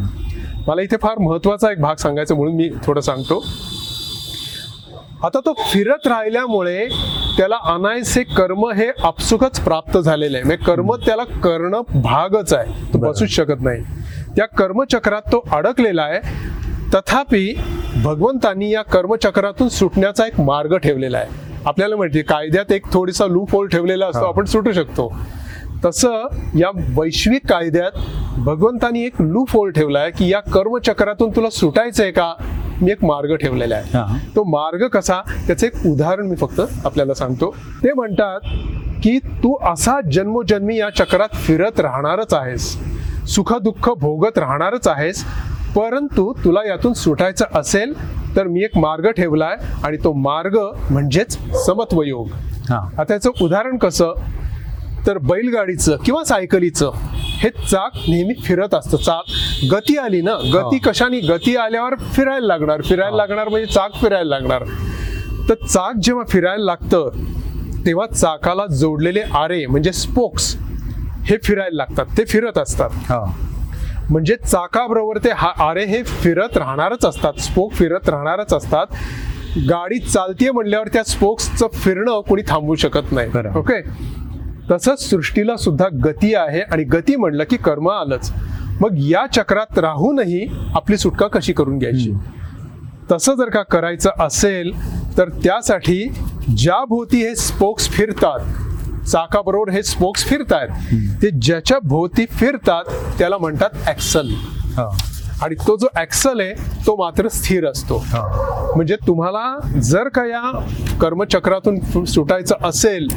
मला 0.68 0.82
इथे 0.82 0.96
फार 1.02 1.20
महत्त्वाचा 1.20 1.72
एक 1.72 1.82
भाग 1.82 1.96
सांगायचा 1.96 2.36
म्हणून 2.36 2.56
मी 2.56 2.70
थोडं 2.84 3.02
सांगतो. 3.02 3.44
आता 5.24 5.40
तो 5.40 5.54
फिरत 5.54 6.08
राहिल्यामुळे 6.08 6.88
त्याला 7.38 7.56
अनायसे 7.63 8.24
कर्म 8.24 8.70
हे 8.70 8.88
आपसुकच 9.04 9.60
प्राप्त 9.60 9.98
झालेले 9.98 10.38
आहे. 10.38 10.44
म्हणजे 10.46 10.65
कर्म 10.65 10.96
त्याला 10.96 11.24
करणं 11.24 11.82
भागच 11.88 12.54
आहे. 12.54 12.94
तो. 12.94 12.98
बसूच 12.98 13.30
शकत 13.30 13.62
नाही. 13.62 13.84
त्या 14.36 14.46
कर्मचक्रात 14.46 15.22
तो 15.22 15.44
अडकलेला 15.52 16.02
आहे. 16.02 16.20
तथापि 16.94 17.54
भगवंतांनी 18.04 18.70
या 18.70 18.82
कर्मचक्रातून 18.82 19.70
सुटण्याचा 19.70 20.26
एक 20.26 20.39
मार्ग 20.39 20.78
ठेवलेला 20.78 21.17
आहे. 21.17 21.28
आपल्याला 21.65 21.96
माहिती 21.96 22.22
कायद्यात 22.22 22.72
एक 22.72 22.94
थोडीसा 22.94 23.26
लूप 23.26 23.52
होल 23.52 23.67
ठेवलेला 23.67 24.06
असतो. 24.06 24.26
आपण 24.26 24.46
सुटू 24.46 24.72
शकतो. 24.72 25.13
तसं 25.86 26.28
या 26.56 26.70
वैश्विक 26.96 27.46
कायद्यात 27.50 27.91
भगवंतानी 28.38 29.06
एक 29.06 29.13
लूप 29.20 29.50
होल 29.52 29.72
ठेवला 29.72 30.00
आहे 30.00 30.12
की 30.12 30.32
या 30.32 30.39
कर्मचक्रातून 30.39 31.30
तुला 31.30 31.50
सुटायचंय 31.50 32.12
का? 32.12 32.34
मी 32.82 32.91
एक 32.91 33.04
मार्ग 33.04 33.36
ठेवलेला 33.36 33.76
आहे. 33.76 33.98
हा. 33.98 34.17
तो 34.36 34.44
मार्ग 34.44 34.88
कसा? 34.88 35.22
त्याचं 35.48 35.67
एक 35.67 35.74
उदाहरण 35.86 36.28
मी 36.28 36.36
फक्त 36.36 36.62
आपल्याला 36.86 37.13
सांगतो. 37.13 37.56
ते 37.84 37.94
म्हणतात 37.94 38.39
की 39.04 39.20
तू 39.20 39.58
असा 39.74 39.98
जन्मोजन्मी 40.12 40.78
या 40.78 40.89
चक्रात 40.89 41.36
फिरत 41.36 41.80
राहणारच 41.80 42.34
आहेस. 42.34 42.78
सुख 43.28 43.54
दुःख 43.54 43.89
भोगत 43.89 44.38
राहणारच 44.38 44.88
आहेस. 44.88 45.26
परंतु 45.76 46.34
तुला 46.44 46.60
यातून 46.67 46.94
सुटायचं 46.94 47.46
असेल 47.56 47.94
तर 48.36 48.44
मी 48.44 48.63
एक 48.63 48.78
मार्ग 48.78 49.12
ठेवलाय 49.12 49.56
आणि 49.84 49.98
तो 50.04 50.13
मार्ग 50.13 50.58
म्हणजेच 50.89 51.38
समत्व 51.65 52.02
योग 52.02 52.28
हा. 52.70 52.89
आता 52.98 53.13
याचं 53.13 53.30
उदाहरण 53.41 53.78
कसं? 53.78 54.13
तर 55.08 55.18
बैलगाडीचं 55.18 55.96
किंवा 56.06 56.24
सायकलीचं 56.24 56.92
हे 57.42 57.50
चाक 57.50 57.92
नेहमी 58.10 58.34
फिरत 58.34 58.74
असतं. 58.74 58.98
चाक 58.98 59.24
गती 59.72 59.98
आली 59.98 60.22
ना 60.22 60.34
गती 60.54 60.78
कशाने? 60.78 61.20
गती 61.20 61.56
आल्यावर 61.56 61.96
फिरायला 61.96 62.48
लागणार. 62.48 62.82
फिरायला 62.82 63.16
लागणार 63.16 63.50
म्हणजे 63.50 63.74
चाक 63.74 63.94
फिरायला 64.02 64.30
लागणार. 64.30 64.64
तर 65.50 65.54
चाक 65.54 65.96
जेव्हा 66.04 66.24
फिरायला 66.30 66.64
लागतं 66.64 67.10
तेव्हा 67.86 68.08
चाकाला 68.08 68.66
जोडलेले 68.66 69.22
आरे 69.22 69.66
म्हणजे 69.66 69.92
स्पोक्स 69.92 70.56
हे 71.26 71.38
फिरायला 71.44 71.76
लागतात. 71.76 72.06
ते 72.18 72.26
फिरत 72.26 72.58
असतात. 72.58 72.90
हा. 72.90 73.24
म्हणजे 74.10 74.36
चाकाबरोबर 74.36 75.18
ते 75.18 75.30
हा 75.36 75.52
आरे 75.70 75.86
हे 75.86 76.04
फिरत 76.04 76.58
राहणारच 76.58 77.06
असतात. 77.06 77.34
स्पोक 77.40 77.74
फिरत 77.74 78.10
राहणारच 78.10 78.54
असतात. 78.54 78.86
गाडी 79.70 80.00
चालतीये 80.00 80.52
म्हणल्यावर 80.52 80.88
त्या 80.88 81.04
स्पोक्सचं 81.04 81.68
फिरणं 81.68 82.22
कोणी 82.22 82.42
थांबवू 82.48 82.76
शकत 82.76 83.12
नाही. 83.12 83.30
ओके? 83.56 83.82
तसंच 84.72 85.10
सृष्टीला 85.10 85.56
सुद्धा 85.58 85.88
गती 86.06 86.34
आहे 86.36 86.62
आणि 86.62 86.84
गती 86.84 87.16
म्हणलं 87.16 87.44
की 87.44 87.58
कर्म 87.58 87.90
आलंच. 87.90 88.32
मग 88.82 88.98
या 89.00 89.26
चक्रात 89.34 89.80
राहूनही 89.80 90.46
आपली 90.76 90.98
सुटका 90.98 91.28
कशी 91.28 91.54
करून 91.54 91.78
घ्यायची? 91.78 92.12
तसं 93.12 93.36
जर 93.36 93.50
का 93.50 93.62
करायचं 93.64 94.10
असेल 94.20 94.72
तर 95.18 95.30
त्यासाठी 95.44 96.04
ज्या 96.58 96.84
भोवती 96.86 97.18
हे 97.18 97.36
स्पोक्स 97.36 97.90
फिरतात 97.90 99.06
चाकाबरोबर 99.08 99.72
हे 99.72 99.82
स्पोक्स 99.84 100.24
फिरतायत 100.26 101.22
ते 101.22 101.30
ज्याच्या 101.32 101.78
भोवती 101.84 102.26
फिरतात 102.32 102.92
त्याला 103.20 103.38
म्हणतात 103.38 103.88
ऍक्सल 103.90 104.28
हा. 104.76 104.88
आणि 105.44 105.56
तो 105.68 105.76
जो 105.78 105.88
ऍक्सल 106.00 106.40
आहे 106.40 106.54
तो 106.86 106.96
मात्र 106.98 107.28
स्थिर 107.28 107.66
असतो. 107.68 107.98
म्हणजे 108.76 108.96
तुम्हाला 109.08 109.80
जर 109.82 110.08
का 110.08 110.26
या 110.26 110.52
कर्मचक्रातून 111.02 112.04
सुटायचं 112.06 112.68
असेल 112.68 113.08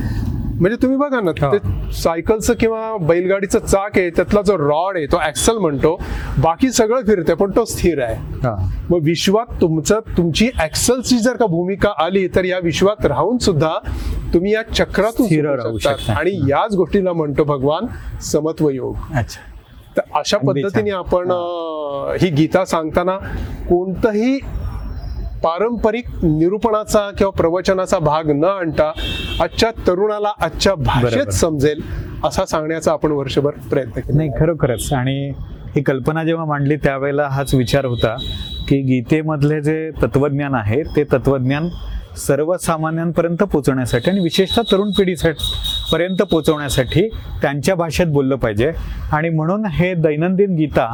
म्हणजे 0.61 0.77
तुम्ही 0.83 0.97
बघा 0.99 1.21
ना. 1.21 1.31
ते 1.33 1.59
सायकलचं 1.93 2.55
किंवा 2.55 2.97
बैलगाडीचं 2.97 3.59
चाक 3.59 3.99
आहे 3.99 4.11
त्यातला 4.11 4.43
जो 4.43 4.57
रॉड 4.59 4.97
आहे 4.97 5.07
तो 5.07 5.21
ऍक्सल 5.27 5.59
म्हणतो 5.59 5.97
बाकी 6.39 6.71
सगळं 6.73 7.05
फिरते 7.07 7.35
पण 7.35 7.51
तो 7.51 7.65
स्थिर 7.65 8.03
आहे 8.03 8.15
हा 8.43 8.55
मग 8.91 8.99
विश्वात 9.03 9.61
तुमचं 9.61 10.01
तुमची 10.17 10.49
ऍक्सलची 10.63 11.19
जर 11.19 11.37
का 11.37 11.47
भूमिका 11.47 11.93
आली 11.99 12.27
तर 12.29 12.45
या 12.45 12.59
विश्वात 12.59 13.07
राहून 13.07 13.39
सुद्धा 13.39 13.73
तुम्ही 14.35 14.53
या 14.53 14.63
चक्रातून 14.63 15.27
राहू. 15.47 15.79
शकता. 15.79 16.13
आणि 16.13 16.39
याच 16.49 16.75
गोष्टीला 16.77 17.13
म्हणतो 17.13 17.45
भगवान 17.45 17.87
समत्व 18.23 18.69
योग 18.69 18.95
तर 19.97 20.03
अशा. 20.15 20.39
पद्धतीने 20.39 20.91
आपण 20.91 21.31
ही 22.21 22.29
गीता 22.31 22.65
सांगताना 22.65 23.17
कोणतंही 23.69 24.39
पारंपरिक 25.45 26.05
निरूपणाचा 26.23 27.11
किंवा 27.11 27.31
प्रवचनाचा 27.31 27.99
भाग 27.99 28.31
न 28.31 28.45
आणता 28.45 28.93
आजच्या 29.41 29.71
तरुणाला 29.87 30.33
आजच्या 30.41 30.75
भाषेत. 30.75 31.31
समजेल 31.31 31.81
असा 32.25 32.45
सांगण्याचा 32.45 32.93
आपण 32.93 33.13
वर्षभर 33.13 33.51
प्रयत्न 33.71 34.01
केला 34.01 34.17
नाही 34.17 34.31
खरोखरच 34.41 34.93
आणि 34.93 35.17
ही 35.77 35.83
कल्पना 35.83 36.23
जेव्हा 36.25 36.45
मांडली 36.45 36.77
त्यावेळेला 36.77 37.27
हाच 37.29 37.55
विचार 37.55 37.85
होता 37.85 38.15
की 38.69 38.81
गीतेमधले 38.83 39.61
जे 39.61 39.91
तत्वज्ञान 40.03 40.55
आहे 40.55 40.83
ते 40.97 41.05
तत्वज्ञान 41.13 41.69
सर्वसामान्यांपर्यंत 42.17 43.43
पोहोचवण्यासाठी 43.43 44.11
आणि 44.11 44.21
विशेषतः 44.21 44.63
तरुण 44.73 44.91
पिढीसाठी 44.99 45.53
पर्यंत 45.93 46.23
पोहोचवण्यासाठी 46.23 47.09
त्यांच्या 47.43 47.75
भाषेत 47.75 48.07
बोललं 48.07 48.37
पाहिजे. 48.37 48.73
आणि 49.13 49.29
म्हणून 49.29 49.67
हे 49.67 49.93
दैनंदिन 49.95 50.55
गीता 50.57 50.91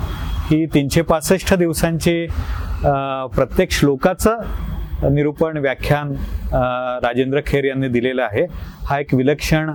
ही 0.50 0.64
तीनशे 0.74 1.02
पासष्ट 1.02 1.54
दिवसांची 1.54 2.26
प्रत्येक 3.34 3.70
श्लोकाचं 3.72 5.14
निरूपण 5.14 5.56
व्याख्यान 5.58 6.12
राजेंद्र 7.02 7.40
खेर 7.46 7.64
यांनी 7.64 7.88
दिलेलं 7.88 8.22
आहे. 8.22 8.46
हा 8.86 8.98
एक 9.00 9.14
विलक्षण 9.14 9.70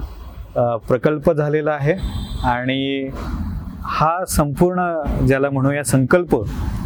प्रकल्प 0.88 1.32
झालेला 1.32 1.72
आहे. 1.72 1.94
आणि 2.50 3.10
हा 3.84 4.14
संपूर्ण 4.28 5.26
ज्याला 5.28 5.50
म्हणूया 5.50 5.84
संकल्प 5.84 6.36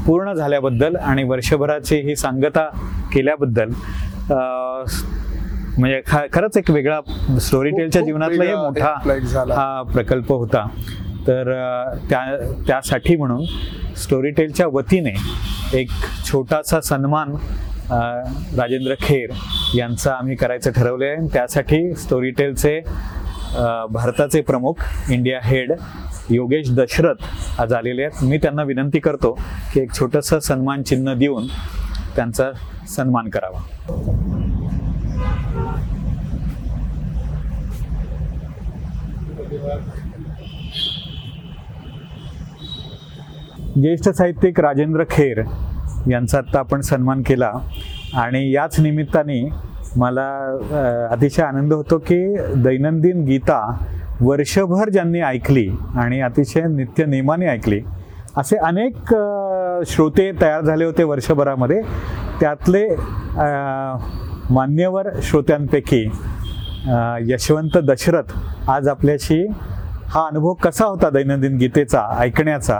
पूर्ण 0.05 0.33
झाल्याबद्दल 0.33 0.95
आणि 0.95 1.23
वर्षभराची 1.23 1.95
ही 2.07 2.15
सांगता 2.15 2.65
केल्याबद्दल 3.13 3.69
म्हणजे 4.31 6.01
खरंच 6.33 6.57
एक 6.57 6.69
वेगळा 6.71 6.99
स्टोरी 7.41 7.69
टेलच्या 7.69 8.01
जीवनातला 8.01 8.43
हे 8.43 8.55
मोठा. 8.55 8.93
हा 9.55 9.81
प्रकल्प 9.93 10.31
होता. 10.33 10.65
तर 11.27 11.51
त्या 12.09 12.21
त्यासाठी 12.67 13.15
म्हणून 13.15 13.43
स्टोरी 13.97 14.29
टेलच्या 14.31 14.67
वतीने 14.67 15.13
एक 15.79 15.89
छोटासा 16.25 16.79
सन्मान 16.81 17.35
राजेंद्र 18.57 18.93
खेर 19.01 19.29
यांचा 19.75 20.13
आम्ही 20.13 20.35
करायचं 20.35 20.71
ठरवलं 20.71 21.05
आहे. 21.05 21.27
त्यासाठी 21.33 21.93
स्टोरी 21.95 22.29
टेलचे 22.31 22.79
भारताचे 23.91 24.41
प्रमुख 24.41 24.73
इंडिया 25.11 25.39
हेड 25.43 25.71
योगेश 26.29 26.69
दशरथ 26.71 27.61
आज 27.61 27.73
आलेले 27.73 28.03
आहेत. 28.03 28.23
मी 28.23 28.37
त्यांना 28.37 28.63
विनंती 28.63 28.99
करतो 28.99 29.31
की 29.73 29.79
एक 29.81 29.93
छोटंसं 29.99 30.39
सन्मान 30.39 30.83
चिन्ह 30.83 31.13
देऊन 31.13 31.47
त्यांचा 32.15 32.51
सन्मान 32.87 33.29
करावा. 33.29 33.59
ज्येष्ठ 43.81 44.09
साहित्यिक 44.09 44.59
राजेंद्र 44.59 45.03
खेर 45.09 45.41
यांचा 46.11 46.37
आत्ता 46.37 46.59
आपण 46.59 46.81
सन्मान 46.81 47.21
केला. 47.27 47.51
आणि 48.13 48.51
याच 48.51 48.79
निमित्ताने 48.79 49.41
मला 49.97 50.27
अतिशय 51.11 51.43
आनंद 51.43 51.73
होतो 51.73 51.97
की 52.07 52.17
दैनंदिन 52.63 53.23
गीता 53.25 53.61
वर्षभर 54.21 54.89
ज्यांनी 54.89 55.21
ऐकली 55.21 55.67
आणि 55.95 56.19
अतिशय 56.21 56.63
नित्य 56.67 57.05
नेमाने 57.05 57.47
ऐकली 57.47 57.79
असे 58.39 58.57
अनेक 58.57 59.13
श्रोते 59.87 60.31
तयार 60.41 60.61
झाले 60.61 60.85
होते 60.85 61.03
वर्षभरामध्ये. 61.03 61.81
त्यातले 62.39 62.85
मान्यवर 64.49 65.07
श्रोत्यांपैकी 65.23 66.03
यशवंत 67.31 67.77
दशरथ 67.87 68.31
आज 68.69 68.87
आपल्याशी 68.87 69.41
हा 70.13 70.25
अनुभव 70.27 70.53
कसा 70.63 70.85
होता 70.85 71.09
दैनंदिन 71.09 71.57
गीतेचा 71.57 72.05
ऐकण्याचा 72.19 72.79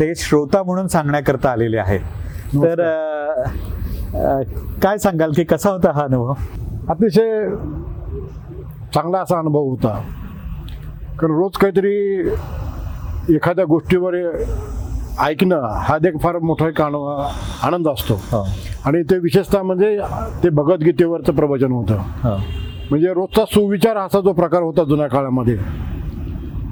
ते 0.00 0.12
श्रोता 0.18 0.62
म्हणून 0.62 0.86
सांगण्याकरता 0.86 1.50
आलेले 1.50 1.78
आहेत. 1.78 2.00
तर 2.54 2.82
काय 4.82 4.98
सांगाल 4.98 5.32
की 5.36 5.44
कसा 5.44 5.70
होता 5.70 5.92
हा 5.94 6.02
अनुभव? 6.04 6.32
अतिशय 6.88 7.48
चांगला 8.94 9.20
असा 9.20 9.38
अनुभव 9.38 9.68
होता. 9.68 9.98
कारण 11.20 11.32
रोज 11.32 11.56
काहीतरी 11.56 11.96
एखाद्या 13.34 13.64
गोष्टीवर 13.64 14.14
ऐकणं 15.20 15.78
हा 15.78 15.96
एक 16.06 16.20
फार 16.20 16.38
मोठा 16.38 16.68
एक 16.68 16.80
आन- 16.80 17.30
आनंद 17.62 17.88
असतो. 17.88 18.14
हो. 18.14 18.46
आणि 18.84 19.02
ते 19.02 19.18
विशेषतः 19.18 19.62
म्हणजे 19.62 19.98
ते 20.44 20.48
भगवद्गीतेवरचं 20.48 21.32
प्रवचन 21.32 21.72
होतं. 21.72 21.94
हो. 21.94 22.36
म्हणजे 22.90 23.08
रोजचा 23.08 23.44
सुविचार 23.44 23.96
असा 23.96 24.20
जो 24.20 24.32
प्रकार 24.32 24.62
होता 24.62 24.84
जुन्या 24.84 25.06
काळामध्ये 25.06 25.56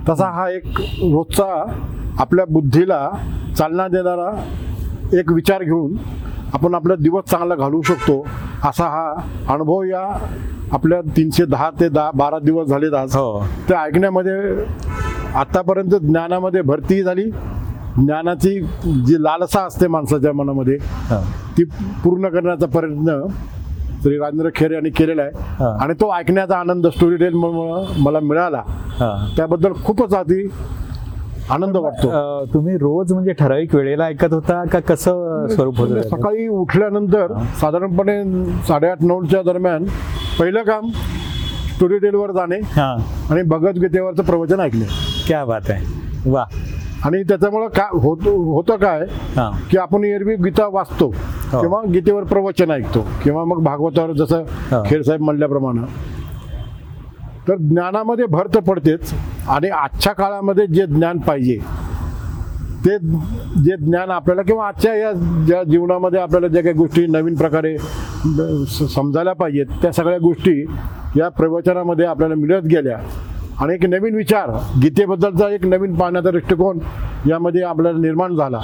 तसा 0.08 0.30
हा 0.30 0.50
एक 0.50 0.80
रोजचा 0.80 1.72
आपल्या 2.18 2.44
बुद्धीला 2.48 3.10
चालना 3.58 3.88
देणारा 3.88 4.44
एक 5.18 5.32
विचार 5.32 5.62
घेऊन 5.62 5.96
आपण 6.52 6.74
आपला 6.74 6.94
दिवस 6.94 7.30
चांगला 7.30 7.54
घालवू 7.54 7.82
शकतो 7.82 8.26
असा 8.64 8.84
हा 8.84 9.14
अनुभव 9.54 9.82
या 9.82 10.26
आपल्या 10.72 11.00
तीनशे 11.00 11.44
दहा 11.44 11.70
ते 11.80 11.88
दहा 11.88 12.10
बारा 12.14 12.38
दिवस 12.38 12.68
झालेत 12.68 12.94
आज. 12.94 13.16
हो. 13.16 13.44
ते 13.68 13.74
ऐकण्यामध्ये 13.74 14.64
आतापर्यंत 15.34 15.90
ज्ञानामध्ये 15.90 16.62
भरती 16.62 17.02
झाली. 17.02 17.30
ज्ञानाची 17.96 18.60
जी 19.06 19.22
लालसा 19.22 19.60
असते 19.66 19.86
माणसाच्या 19.88 20.32
मनामध्ये 20.34 20.76
ती 21.58 21.64
पूर्ण 22.04 22.28
करण्याचा 22.28 22.66
प्रयत्न 22.66 23.20
श्री 24.02 24.16
राजेंद्र 24.18 24.48
खेरे 24.54 24.74
यांनी 24.74 24.90
केलेला. 24.96 25.22
आहे. 25.22 25.64
आणि 25.82 25.94
तो 26.00 26.10
ऐकण्याचा 26.14 26.56
आनंद 26.58 26.86
स्टोरी 26.86 27.16
टेल 27.16 27.34
मला 28.04 28.20
मिळाला. 28.22 28.62
त्याबद्दल 29.36 29.72
खूपच 29.84 30.14
आधी 30.14 30.46
आनंद 31.50 31.76
वाटतो. 31.76 32.08
तुम्ही 32.54 32.76
रोज 32.78 33.12
म्हणजे 33.12 33.32
ठराविक 33.38 33.74
वेळेला 33.74 34.04
ऐकत 34.04 34.32
होता 34.32 34.62
का 34.72 34.80
कसं 34.88 35.46
स्वरूप 35.54 35.78
होतं 35.80 36.02
सकाळी 36.08 36.46
उठल्यानंतर 36.48 37.32
साधारणपणे 37.60 38.22
साडेआठ 38.68 39.02
नऊच्या 39.02 39.42
दरम्यान 39.42 39.84
पहिलं 40.38 40.62
काम 40.62 40.90
स्टोरी 41.74 41.98
टेलवर 41.98 42.32
जाणे 42.32 42.60
आणि 42.80 43.42
भगवद्गीतेवरचं 43.42 44.22
प्रवचन 44.22 44.60
ऐकले 44.60 44.84
क्या 45.26 45.44
बात 45.44 45.70
आहे. 45.70 46.30
वा 46.30 46.44
आणि 47.04 47.22
त्याच्यामुळं 47.22 47.68
काय 47.68 47.88
होत 47.94 48.26
होतं 48.26 48.76
काय 48.76 49.00
हा 49.36 49.50
की 49.70 49.76
आपण 49.76 50.04
एरवी 50.04 50.34
गीता 50.36 50.66
वाचतो 50.66 51.06
हो. 51.06 51.60
किंवा 51.60 51.80
गीतेवर 51.92 52.24
प्रवचन 52.24 52.70
ऐकतो 52.70 53.04
किंवा 53.24 53.44
मग 53.44 53.62
भागवतावर 53.62 54.12
जसं. 54.14 54.44
खेरसाहेब 54.86 55.22
म्हणल्याप्रमाणे 55.22 55.82
तर 57.48 57.56
ज्ञानामध्ये 57.60 58.26
भर 58.26 58.46
तर 58.54 58.60
पडतेच 58.60 59.12
आणि 59.48 59.68
आजच्या 59.70 60.12
काळामध्ये 60.12 60.66
जे 60.66 60.86
ज्ञान 60.86 61.18
पाहिजे 61.18 61.58
ते 62.86 62.96
जे 63.64 63.76
ज्ञान 63.76 64.10
आपल्याला 64.10 64.42
किंवा 64.42 64.66
आजच्या 64.68 64.94
या 64.94 65.12
ज्या 65.46 65.62
जीवनामध्ये 65.62 66.20
आपल्याला 66.20 66.48
ज्या 66.48 66.62
काही 66.62 66.74
गोष्टी 66.74 67.06
नवीन 67.06 67.34
प्रकारे 67.34 67.76
स- 67.78 68.92
समजायला 68.94 69.32
पाहिजेत 69.32 69.66
त्या 69.82 69.92
सगळ्या 69.92 70.18
गोष्टी 70.18 70.60
या 71.16 71.28
प्रवचनामध्ये 71.28 72.06
आपल्याला 72.06 72.34
मिळत 72.34 72.62
गेल्या 72.62 72.98
आणि 73.60 73.74
एक 73.74 73.84
नवीन 73.86 74.14
विचार 74.14 74.50
गीतेबद्दलचा 74.82 75.48
एक 75.48 75.66
नवीन 75.66 75.94
पाहण्याचा 75.94 76.30
दृष्टिकोन 76.30 76.78
यामध्ये 77.28 77.62
आपल्याला 77.62 77.98
निर्माण 77.98 78.34
झाला. 78.36 78.60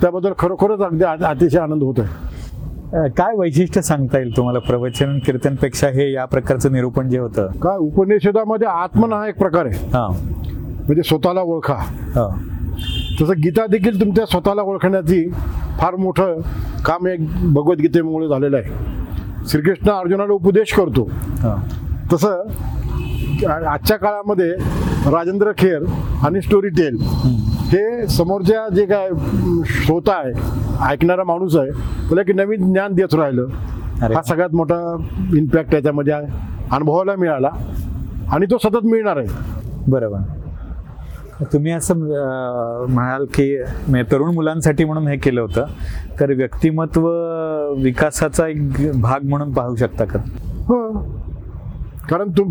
त्याबद्दल 0.00 0.32
खरोखरच 0.38 0.80
अगदी 0.80 1.04
अतिशय 1.04 1.58
आनंद 1.58 1.82
होत 1.82 1.94
आहे 1.98 3.08
काय 3.08 3.36
वैशिष्ट्य 3.36 3.82
सांगता 3.82 4.18
येईल 4.18 4.36
तुम्हाला 4.36 4.58
प्रवचन 4.58 5.18
कीर्तनपेक्षा 5.18 5.88
हे 5.88 6.12
या 6.12 6.24
प्रकारचं 6.24 6.72
निरूपण 6.72 7.08
जे 7.08 7.18
होतं? 7.18 7.46
काय 7.62 7.76
उपनिषदामध्ये 7.76 8.68
आत्मन 8.68 9.12
हा 9.12 9.28
एक 9.28 9.38
प्रकार 9.38 9.66
आहे. 9.66 9.86
हा. 9.86 10.06
म्हणजे 10.86 11.02
स्वतःला 11.02 11.40
ओळखा. 11.40 11.74
हो. 12.14 12.28
तसं 13.20 13.40
गीता 13.44 13.66
देखील 13.66 14.00
तुमच्या 14.00 14.26
स्वतःला 14.26 14.62
ओळखण्याची 14.62 15.28
फार 15.78 15.96
मोठं 15.96 16.40
काम 16.84 17.06
एक 17.06 17.20
भगवद्गीतेमुळे 17.54 18.28
झालेलं 18.28 18.56
आहे. 18.56 19.46
श्रीकृष्ण 19.48 19.90
अर्जुनाला 19.90 20.32
उपदेश 20.32 20.72
करतो. 20.72 21.10
हो. 21.42 21.58
तसं 22.12 22.42
आजच्या 23.46 23.96
काळामध्ये 23.96 24.50
राजेंद्र 25.10 25.52
खेर 25.58 25.84
आणि 26.22 26.40
स्टोरी 26.40 26.68
टेल 26.68 26.96
हे 27.72 28.06
समोरच्या 28.06 28.74
जे 28.74 28.84
काय 28.86 29.08
श्रोता 29.66 30.12
आहे 30.12 30.32
ऐकणारा 30.92 31.24
माणूस 31.24 31.56
आहे 31.56 31.70
त्याला 32.08 32.22
की 32.22 32.32
नवीन 32.32 32.72
ज्ञान 32.72 32.92
देत 32.92 33.14
राहिलं. 33.14 33.46
हा 34.14 34.22
सगळ्यात 34.22 34.54
मोठा 34.54 34.96
इम्पॅक्ट 35.36 35.70
त्याच्यामध्ये 35.70 36.12
आहे. 36.12 36.26
अनुभवायला 36.72 37.16
मिळाला 37.16 37.50
आणि 38.32 38.46
तो 38.50 38.58
सतत 38.58 38.84
मिळणार 38.84 39.16
आहे. 39.16 39.26
बरोबर. 39.88 40.18
तुम्ही 41.52 41.72
असं 41.72 41.94
म्हणाल 42.88 43.24
की 43.24 43.56
म्हणजे 43.88 44.12
तरुण 44.12 44.34
मुलांसाठी 44.34 44.84
म्हणून 44.84 45.08
हे 45.08 45.16
केलं 45.16 45.40
होतं. 45.40 45.64
तर 46.20 46.32
व्यक्तिमत्व 46.32 47.08
विकासाचा 47.82 48.46
एक 48.46 49.00
भाग 49.00 49.24
म्हणून 49.24 49.52
पाहू 49.52 49.76
शकता 49.76 50.04
का? 50.04 50.18
हो. 50.66 51.19
कारण 52.08 52.30
तुम 52.30 52.50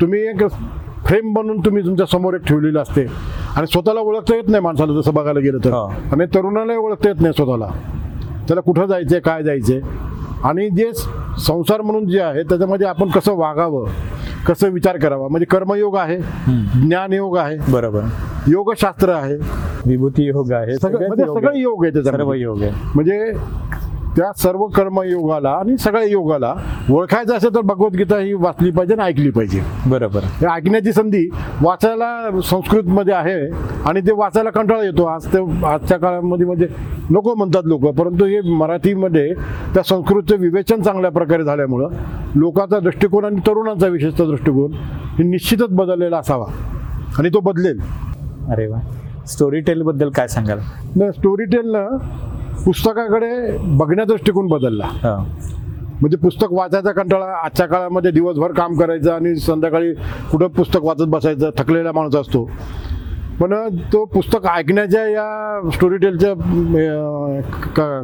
तुम्ही 0.00 0.20
एक 0.22 0.46
फ्रेम 1.06 1.32
बनवून 1.32 1.60
तुम्ही 1.60 1.84
तुमच्यासमोर 1.84 2.34
एक 2.34 2.44
ठेवलेलं 2.46 2.80
असते. 2.80 3.06
आणि 3.56 3.66
स्वतःला 3.66 4.00
ओळखता 4.00 4.34
येत 4.36 4.48
नाही 4.48 4.62
माणसाला 4.64 5.00
जसं 5.00 5.14
बघायला 5.14 5.40
गेलं 5.40 5.58
तर. 5.64 5.72
आणि 6.12 6.26
तरुणालाही 6.34 6.78
ओळखता 6.78 7.08
येत 7.08 7.20
नाही 7.20 7.32
स्वतःला. 7.36 7.68
त्याला 8.48 8.60
कुठं 8.60 8.86
जायचंय 8.86 9.20
काय 9.20 9.42
जायचंय? 9.42 9.80
आणि 10.44 10.68
जे 10.70 10.90
संसार 11.38 11.80
म्हणून 11.80 12.06
जे 12.08 12.20
आहे 12.20 12.42
त्याच्यामध्ये 12.42 12.86
आपण 12.86 13.08
कसं 13.08 13.36
वागावं? 13.36 13.86
कसं 14.46 14.70
विचार 14.72 14.96
करावा? 14.96 15.28
म्हणजे 15.28 15.46
कर्मयोग 15.46 15.96
आहे 15.96 16.16
ज्ञानयोग 16.86 17.36
आहे. 17.38 17.56
बरोबर. 17.72 18.04
योगशास्त्र 18.48 19.12
आहे. 19.12 19.34
विभूती 19.86 20.24
योग 20.24 20.52
आहे. 20.52 20.76
सगळं 20.76 21.06
म्हणजे 21.06 21.24
योग 21.24 21.36
सगळं 21.38 21.50
आहे. 21.50 21.60
योग 21.60 21.84
त्याच्यामध्ये. 21.84 22.40
योग 22.40 22.62
आहे 22.62 22.70
म्हणजे 22.94 23.32
त्या 24.16 24.32
सर्व 24.32 24.66
कर्मयोगाला 24.66 25.50
आणि 25.50 25.76
सगळ्या 25.76 26.04
योगाला 26.04 26.54
ओळखायचं 26.90 27.36
असेल 27.36 27.54
तर 27.54 27.60
भगवद्गीता 27.60 28.18
ही 28.18 28.32
वाचली 28.32 28.70
पाहिजे 28.70 28.94
आणि 28.94 29.02
ऐकली 29.02 29.30
पाहिजे. 29.30 29.60
बरोबर. 29.86 30.20
ऐकण्याची 30.50 30.92
संधी 30.92 31.28
वाचायला 31.62 32.40
संस्कृतमध्ये 32.44 33.14
आहे 33.14 33.40
आणि 33.86 34.00
ते 34.00 34.12
वाचायला 34.12 34.50
कंटाळा 34.50 34.82
येतो. 34.84 35.04
आज 35.04 35.26
ते 35.26 35.66
आजच्या 35.66 35.98
काळामध्ये 35.98 36.46
म्हणजे 36.46 36.68
नको 37.10 37.34
म्हणतात 37.34 37.62
लोक 37.64 37.82
परंतु 37.82 38.24
हे 38.24 38.40
मराठीमध्ये 38.40 39.32
त्या 39.74 39.82
संस्कृतचं 39.82 40.36
विवेचन 40.36 40.82
चांगल्या 40.82 41.10
प्रकारे 41.10 41.44
झाल्यामुळं 41.44 41.88
लोकांचा 42.34 42.78
दृष्टिकोन 42.78 43.24
आणि 43.24 43.36
तरुणांचा 43.46 43.86
विशेषतः 43.86 44.24
दृष्टिकोन 44.24 44.72
हे 45.18 45.24
निश्चितच 45.24 45.68
बदललेला 45.68 46.18
असावा 46.18 46.46
आणि 47.18 47.28
तो 47.28 47.40
बदलेल. 47.40 47.80
अरे 48.48 48.66
वा. 48.66 48.78
स्टोरी 49.26 49.60
टेल 49.60 49.82
बद्दल 49.82 50.08
काय 50.10 50.28
सांगाल? 50.28 50.58
न 50.96 51.10
स्टोरी 51.10 51.44
टेलनं 51.44 51.96
पुस्तकाकडे 52.64 53.56
बघण्याचा 53.58 54.12
दृष्टिकोन 54.12 54.46
बदलला. 54.48 54.88
म्हणजे 56.00 56.16
पुस्तक 56.16 56.52
वाचायचा 56.52 56.92
कंटाळा 56.92 57.26
आजच्या 57.36 57.66
काळामध्ये 57.68 58.10
दिवसभर 58.10 58.52
काम 58.52 58.76
करायचं 58.78 59.12
आणि 59.12 59.34
संध्याकाळी 59.36 59.92
कुठं 60.30 60.46
पुस्तक 60.48 60.84
वाचत 60.84 61.08
बसायचं 61.08 61.50
थकलेला 61.58 61.92
माणूस 61.92 62.14
असतो 62.16 62.44
पण 63.40 63.54
तो 63.92 64.04
पुस्तक 64.04 64.46
ऐकण्याच्या 64.46 65.06
या 65.08 65.70
स्टोरी 65.74 65.96
टेलच्या 65.96 66.32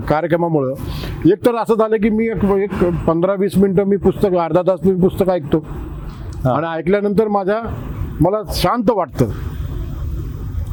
कार्यक्रमामुळं 0.09 1.31
एक 1.31 1.45
तर 1.47 1.57
असं 1.63 1.75
झालं 1.75 1.97
की 2.03 2.11
मी 2.11 2.27
एक 2.27 2.45
एक 2.55 2.85
पंधरा 3.07 3.35
वीस 3.39 3.57
मिनटं 3.59 3.85
मी 3.89 3.97
पुस्तक 3.97 4.35
अर्धा 4.35 4.63
तास 4.69 4.81
मी 4.85 4.95
पुस्तक 5.01 5.31
ऐकतो. 5.31 5.65
आणि 6.47 6.67
ऐकल्यानंतर 6.69 7.29
माझ्या 7.29 7.61
मला 8.21 8.43
शांत 8.55 8.91
वाटतं 8.91 9.31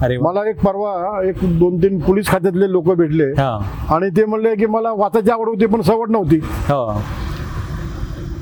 अरे 0.03 0.15
वा. 0.17 0.31
मला 0.31 0.49
एक 0.49 0.59
परवा 0.61 1.21
एक 1.23 1.35
दोन 1.59 1.77
तीन 1.77 1.99
पोलीस 1.99 2.27
खात्यातले 2.27 2.71
लोक 2.71 2.89
भेटले. 2.93 3.25
हा. 3.37 3.51
आणि 3.89 4.09
ते 4.17 4.25
म्हणले 4.25 4.55
की 4.55 4.65
मला 4.65 4.91
वाचायची 4.91 5.31
आवड 5.31 5.47
होती 5.47 5.65
पण 5.65 5.81
सवड 5.81 6.11
नव्हती. 6.11 6.39
हो. 6.69 6.85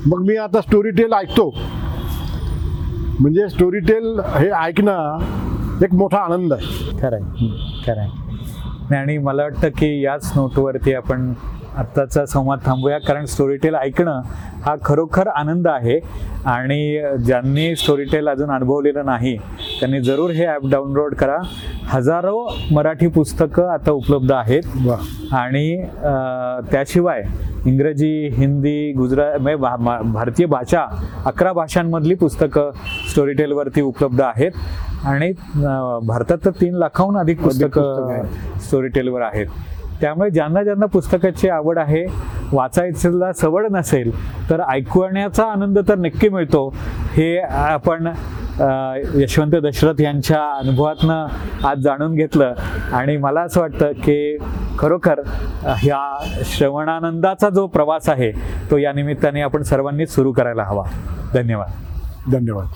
मग 0.06 0.24
मी 0.26 0.36
आता 0.36 0.60
स्टोरी 0.60 0.90
टेल 0.90 1.12
ऐकतो. 1.12 1.48
म्हणजे 3.20 3.48
स्टोरी 3.48 3.78
टेल 3.78 4.18
हे 4.36 4.50
ऐकणं 4.50 5.18
एक 5.82 5.94
मोठा 5.94 6.18
आनंद 6.18 6.52
आहे. 6.52 6.98
खरं 7.00 7.16
आहे 7.16 7.48
खरं 7.86 8.00
आहे 8.00 8.10
नाही, 8.90 9.02
आणि 9.02 9.18
मला 9.18 9.42
वाटतं 9.42 9.68
की 9.68 10.00
याच 10.04 10.32
नोटवरती 10.36 10.94
आपण 10.94 11.32
आत्ताचा 11.78 12.24
संवाद 12.26 12.58
थांबूया 12.64 12.98
कारण 13.06 13.24
स्टोरीटेल 13.24 13.74
ऐकणं 13.74 14.20
हा 14.64 14.74
खरोखर 14.84 15.28
आनंद 15.28 15.66
आहे. 15.68 15.98
आणि 16.46 17.00
ज्यांनी 17.24 17.74
स्टोरीटेल 17.76 18.28
अजून 18.28 18.50
अनुभवलेलं 18.50 19.04
नाही 19.06 19.36
त्यांनी 19.80 20.00
जरूर 20.02 20.30
हे 20.30 20.46
ॲप 20.46 20.66
डाउनलोड 20.70 21.14
करा. 21.14 21.36
हजारो 21.88 22.46
मराठी 22.72 23.06
पुस्तकं 23.06 23.68
आता 23.72 23.90
उपलब्ध 23.90 24.32
आहेत. 24.32 24.62
आणि 25.34 25.76
त्याशिवाय 26.70 27.22
इंग्रजी 27.66 28.28
हिंदी 28.36 28.92
गुजरात 28.92 29.40
म्हणजे 29.40 30.12
भारतीय 30.12 30.46
भाषा 30.46 30.84
अकरा 31.26 31.52
भाषांमधली 31.52 32.14
पुस्तकं 32.14 32.70
स्टोरीटेलवरती 33.10 33.80
उपलब्ध 33.80 34.20
आहेत. 34.22 34.52
आणि 35.06 35.30
भारतात 36.06 36.38
तर 36.44 36.50
तीन 36.60 36.74
लाखाहून 36.78 37.16
अधिक 37.18 37.40
पुस्तकं 37.42 37.68
पुस्तकं 37.68 38.58
स्टोरीटेलवर 38.60 39.22
आहेत. 39.22 39.46
त्यामुळे 40.02 40.30
ज्यांना 40.30 40.62
ज्यांना 40.62 40.86
पुस्तकाची 40.86 41.48
आवड 41.48 41.78
आहे 41.78 42.04
वाचायला 42.52 43.32
सवड 43.32 43.66
नसेल 43.72 44.10
तर 44.50 44.60
ऐकण्याचा 44.60 45.44
आनंद 45.44 45.78
तर 45.88 45.94
नक्की 45.94 46.28
मिळतो. 46.28 46.74
हे 47.12 47.38
आपण 47.40 48.12
यशवंत 49.14 49.50
दशरथ 49.50 50.00
यांच्या 50.00 50.40
अनुभवातनं 50.58 51.26
आज 51.68 51.78
जाणून 51.78 52.14
घेतलं. 52.14 52.52
आणि 52.92 53.16
मला 53.16 53.40
असं 53.40 53.60
वाटतं 53.60 53.92
की 53.92 54.36
खरोखर 54.78 55.20
ह्या 55.64 56.02
श्रवणानंदाचा 56.44 57.48
जो 57.48 57.66
प्रवास 57.66 58.08
आहे 58.08 58.32
तो 58.70 58.76
या 58.76 58.92
निमित्ताने 58.92 59.40
आपण 59.40 59.62
सर्वांनीच 59.62 60.14
सुरू 60.14 60.32
करायला 60.32 60.62
हवा. 60.62 60.84
धन्यवाद. 61.34 62.32
धन्यवाद. 62.32 62.66